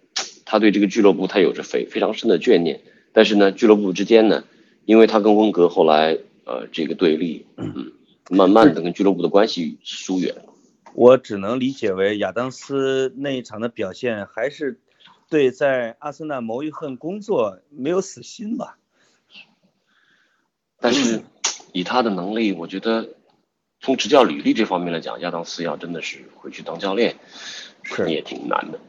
[0.46, 2.82] 他对这个俱乐部他有着非非常深的眷念。
[3.12, 4.44] 但是呢，俱乐部之间呢，
[4.86, 7.92] 因为他跟温格后来呃这个对立，嗯，
[8.30, 10.44] 慢慢的跟俱乐部的关系疏远了。
[10.94, 14.80] 我只能理解为亚当斯那一场的表现，还是
[15.30, 18.78] 对在阿森纳谋一份工作没有死心吧。
[20.80, 21.22] 但是
[21.72, 23.10] 以他的能力，我觉得
[23.80, 27.18] 从执教履历这方面来讲，亚当斯要真的是回去当教练，
[27.84, 28.80] 是也挺难的。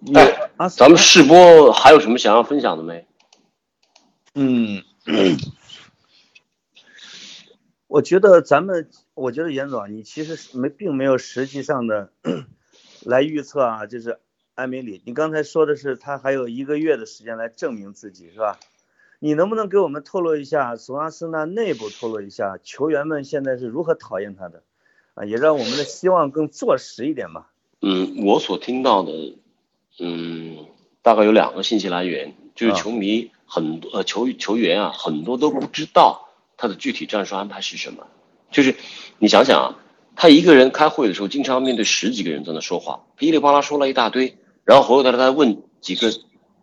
[0.00, 3.06] 有哎阿咱们试播还有什么想要分享的没？
[4.34, 4.82] 嗯，
[7.86, 12.12] 我觉得咱们，我觉得严总啊，你其实没并没有实际上的
[13.02, 14.18] 来预测啊，就是
[14.54, 18.58] 埃梅里，你刚才说的是他还有一个月的时间来证明自己，是吧？
[19.18, 24.62] 你能不能给我们透露一下，从阿森纳内部透露一下，球员们现在是如何讨厌他的？
[25.14, 27.50] 啊，也让我们的希望更坐实一点吧。
[27.80, 29.36] 嗯，我所听到的，
[29.98, 30.66] 嗯，
[31.02, 38.06] 大概有两个信息来源，就是啊球迷很多呃球球员啊，很多都不知道他的具体战术安排是什么。
[38.50, 38.76] 就是
[39.18, 39.78] 你想想啊，
[40.16, 46.10] 他一个人开会的时候，经常面对十几个人在那说话，噼里啪啦说了一大堆，然后回过头来他问几个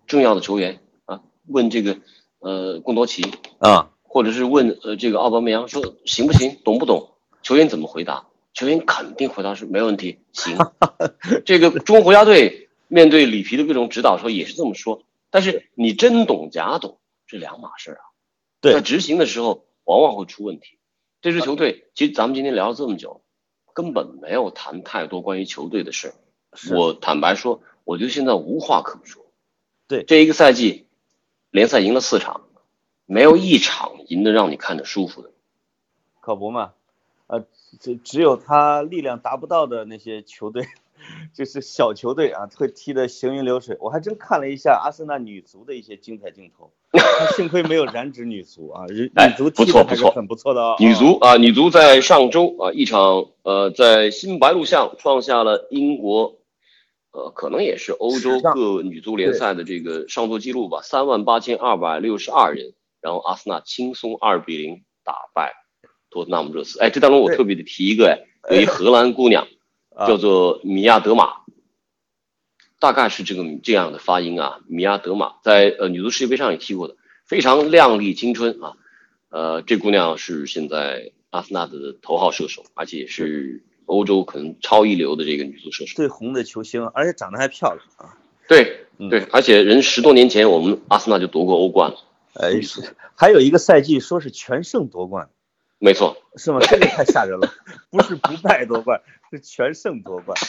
[0.08, 1.98] 重要的球员啊，问这个
[2.40, 3.24] 呃贡多齐，
[3.60, 7.12] 啊，或者是问呃这个奥巴梅扬说行不行，懂不懂？
[7.44, 8.28] 球员怎么回答？
[8.54, 10.58] 球员肯定回答是没问题，行。
[11.46, 18.04] 这个中国国家队面对里皮的各种指导时候也是这么说，但是你真懂假懂是两码事啊。
[18.60, 20.78] 对在执行的时候往往会出问题。
[21.22, 23.22] 这支球队其实咱们今天聊了这么久，
[23.74, 26.14] 根本没有谈太多关于球队的事
[26.72, 29.26] 我坦白说，我觉得现在无话可说。
[29.88, 30.86] 对这一个赛季，
[31.50, 32.42] 联赛赢了四场，
[33.06, 35.32] 没有一场赢得让你看着舒服的。
[36.20, 36.74] 可不嘛，
[37.28, 37.44] 呃，
[37.80, 40.68] 只只有他力量达不到的那些球队，
[41.34, 43.76] 就是小球队啊，会踢得行云流水。
[43.82, 46.72] 我还真看了一下阿森纳女足的一些精彩镜头，
[47.36, 50.76] 幸亏没有染指女足啊，女足不踢的还是错不错很不错的哦。
[50.80, 56.36] 女足啊，女足在上周啊一场呃在新白鹿巷创下了英国
[57.12, 65.54] 呃可能也是欧洲各女足联赛的这个上座记录吧，三万八千二百六十二人，然后阿森纳轻松二比零打败
[66.10, 66.80] 托特纳姆热刺。
[66.80, 69.48] 哎，这当中我特别的提一个哎，有一荷兰姑娘
[69.96, 71.42] 啊叫做米亚德玛。
[72.80, 76.96] 大概是这个这样的发音啊，米亚德玛在呃女足世界杯上也踢过的，
[77.28, 78.74] 非常靓丽青春啊，
[79.30, 85.94] 呃，这姑娘是现在阿森纳的头号射手，而且也是欧洲可能超一流的这个女足射手。
[85.96, 88.18] 最红的球星，而且长得还漂亮啊。
[88.48, 91.98] 对嗯对，而且人十多年前我们阿森纳就夺过欧冠了，
[92.34, 95.30] 哎，是还有一个赛季说是全胜夺冠，
[95.80, 96.60] 没错，是吗？
[96.62, 97.50] 这个太吓人了，
[97.90, 100.38] 不是不败夺冠，是全胜夺冠。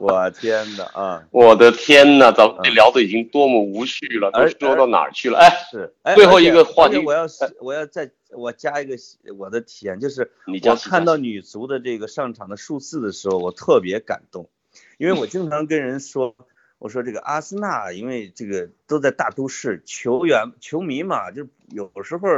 [0.00, 1.24] 我天哪啊！
[1.32, 5.38] 我的天呐，咱们这嗯聊的已经多么无趣了，都说到哪儿去了？
[5.38, 8.96] 哎，是，哎，最后一个话题我要是我要再我加一个
[9.36, 14.48] 我的体验，就是我看到女足的这个上场的数字的时候，我特别感动，
[14.98, 16.36] 因为我经常跟人说，
[16.78, 22.28] 我说这个阿森纳，因为这个都在大都市，球员球迷嘛，就有时候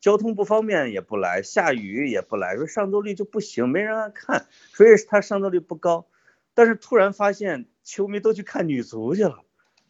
[0.00, 6.06] 交通不方便也不来，下雨也不来，说上座率就不行，没人爱看，所以他上座率不高。
[6.54, 9.42] 但是突然发现球迷都去看女足去了，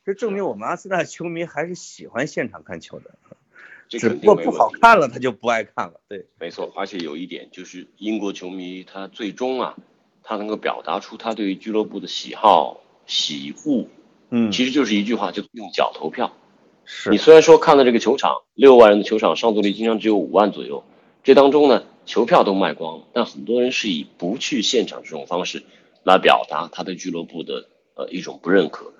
[0.04, 3.10] 这证明我们阿森纳球迷还是喜欢现场看球的。
[3.88, 6.00] 这不过不好看了，他就不爱看了。
[6.08, 9.76] 对，没错，而且有一点就是英国球迷他最终啊，
[10.22, 13.86] 他能够表达出他对于俱乐部的喜好、喜恶，
[14.30, 16.36] 嗯，其实就是一句话，就用脚投票。
[16.84, 20.84] 是你虽然说看了这个球场六万人的球场上座率经常只有五万左右，
[21.22, 25.62] 这当中呢球票都卖光了，但很多人是以不去现场这种方式
[26.02, 28.92] 来表达他对俱乐部的呃一种不认可，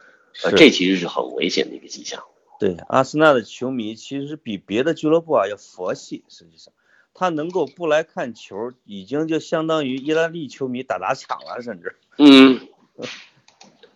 [0.44, 2.24] 呃这其实是很危险的一个迹象。
[2.64, 6.72] 对阿森纳的球迷其实比别的俱乐部啊要佛系，实际上
[7.12, 12.58] 他能够不来看球，已经就相当于意大利球迷打砸抢了，甚至嗯，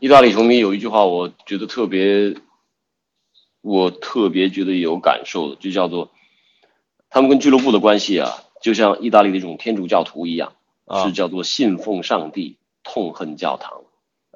[0.00, 2.36] 意大利球迷有一句话，我觉得特别，
[3.62, 6.10] 我特别觉得有感受的，就叫做
[7.08, 10.52] 他们跟俱乐部的关系啊，就像意大利的一种天主教徒一样，
[10.84, 13.84] 啊是叫做信奉上帝，痛恨教堂，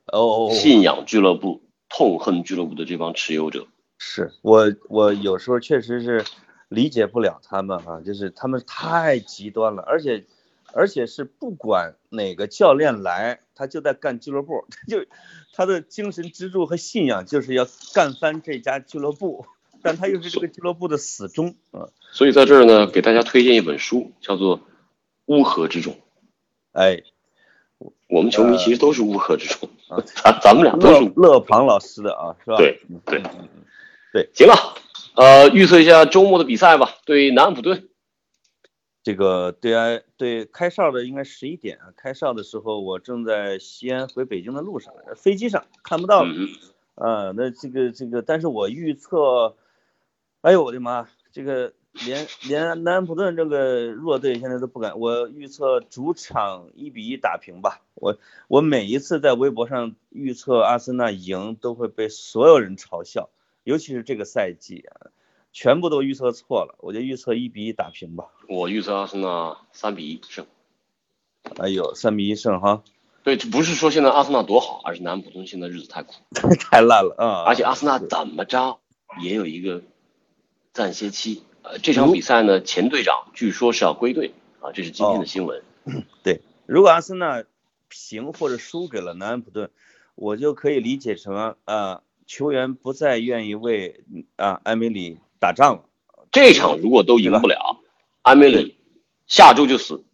[0.06, 1.60] 哦，信仰俱乐部，
[1.90, 3.66] 痛恨俱乐部的这帮持有者。
[4.04, 6.24] 是我我有时候确实是
[6.68, 10.24] 理解不了他们啊，就是他们太极端了，而且
[10.72, 15.06] 而且是不管哪个教练来，他就在干俱乐部，他 就
[15.52, 19.46] 他的精神支柱和信仰就是要干翻这家俱乐部，
[19.82, 24.58] 但他又是这个俱乐部的死忠啊，所以在这儿呢，给大家推荐一本书，叫做
[25.26, 25.94] 《乌合之众》。
[26.72, 27.02] 哎，
[28.08, 32.56] 我们球迷其实都是乌合之众，啊咱咱们俩都是乐庞老师的啊，是吧？
[32.56, 33.64] 对嗯对嗯嗯嗯
[34.34, 34.54] 行了，
[35.16, 36.96] 呃，预测一下周末的比赛吧。
[37.06, 37.88] 对南安普顿，
[39.02, 46.30] 这个对啊对开哨的应该十一点啊，开哨的时候我正在西安回北京的路上，飞机上看不到了。
[46.34, 46.48] 嗯，
[46.94, 49.56] 啊，那这个这个，但是我预测，
[50.42, 51.72] 哎呦我的妈，这个
[52.04, 57.80] 连连南安普顿这个弱队现在都不敢，我预测主场一比一打平吧。
[57.94, 63.30] 我我每一次在微博上预测阿森纳赢，都会被所有人嘲笑，
[63.64, 65.10] 尤其是这个赛季啊，
[65.52, 68.26] 全部都预测错了，我就预测一比一打平吧。
[68.48, 70.46] 我预测阿森纳三比一胜。
[71.58, 72.82] 哎呦，三比一胜哈，
[73.24, 76.14] 对，这不是说现在阿森纳多好，而是南安普顿现在日子太苦，
[76.58, 77.44] 太烂了啊！
[77.46, 78.78] 而且阿森纳怎么着
[79.22, 79.82] 也有一个
[80.72, 81.42] 暂歇期。
[81.62, 85.62] 呃，这场比赛呢，前队长据说是要归队啊，这是今天的新闻。
[86.24, 87.44] 对，如果阿森纳
[87.88, 89.70] 平或者输给了南安普顿，
[90.14, 94.04] 我就可以理解成啊、呃球员不再愿意为
[94.36, 95.84] 啊、埃梅里打仗了。
[96.30, 97.80] 这场如果都赢不了，
[98.22, 98.78] 埃梅里
[99.26, 100.04] 下周就死。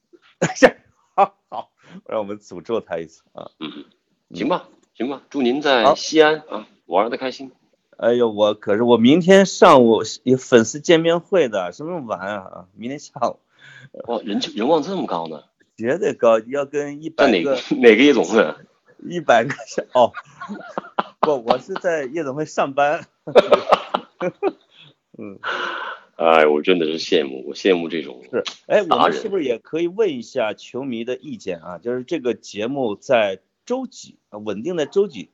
[1.14, 1.70] 好好，
[2.06, 3.50] 让我们诅咒他一次啊！
[3.58, 3.84] 嗯，
[4.32, 7.50] 行吧，行吧，祝您在西安啊玩的开心。
[7.96, 12.66] 哎呦，我可是我明天上午有粉丝见面会的，什么晚啊？
[12.74, 13.40] 明天下午
[14.06, 15.42] 哇，人气人望这么高呢？
[15.76, 18.56] 绝对高，要跟一百个个哪个夜总会啊？
[19.08, 20.12] 一百个小哦，
[21.20, 23.06] 不，我是在夜总会上班。
[25.18, 25.38] 嗯，
[26.16, 31.78] 哎，我真的是羡慕，我羡慕这种是，哎，我们是不是也可以问一下球迷的意见啊？
[31.78, 34.38] 就是这个节目在周几啊？
[34.38, 35.30] 稳定在周几？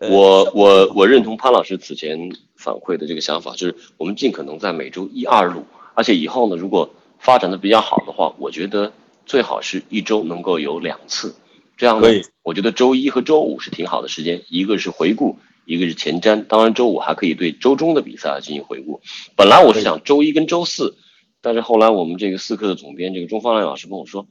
[0.00, 5.64] 呃我我我认同潘老师此前反馈的这个想法，就是我们尽可能在每周一二录，
[5.94, 8.92] 而且以后呢，如果发展的比较好的话，我觉得
[9.24, 11.34] 最好是一周能够有两次，
[11.80, 12.08] 这样呢，
[12.42, 19.00] 我觉得周一和周五是挺好的时间，一个是回顾，一个是前瞻，当然周五还可以对周中的比赛进行回顾。
[19.34, 20.98] 本来我是想周一跟周四，
[21.40, 24.26] 但是后来我们这个四课的总编这个钟方亮老师跟我说，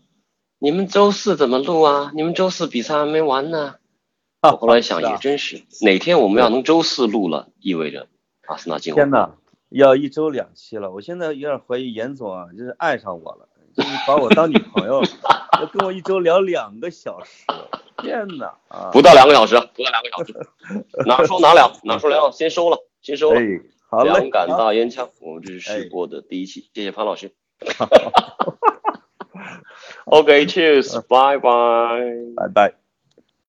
[0.60, 2.12] 你们周四怎么录啊？
[2.14, 3.78] 你们周四比赛还没完呢。
[4.44, 8.10] 我后来想也真是，哪天我们要能周四录了，意味着
[8.46, 8.94] 阿森纳进。
[8.94, 9.36] 天哪，
[9.70, 17.46] 要一周两期了，我现在有点怀疑严总啊，就是爱上我了，就是把我当女朋友了，要 跟我一周聊两个小时，
[17.98, 18.90] 天哪啊！
[18.92, 20.34] 不到两个小时，不到两个小时，
[21.06, 23.40] 哪说哪了，哪说聊，先收了，先收了。
[23.40, 23.44] 哎，
[23.90, 27.34] 好嘞，两杆大烟枪，我们这是哎试播的第一期，谢谢潘老师。
[30.06, 31.50] OK，cheers， 拜拜。
[32.36, 32.89] 拜拜。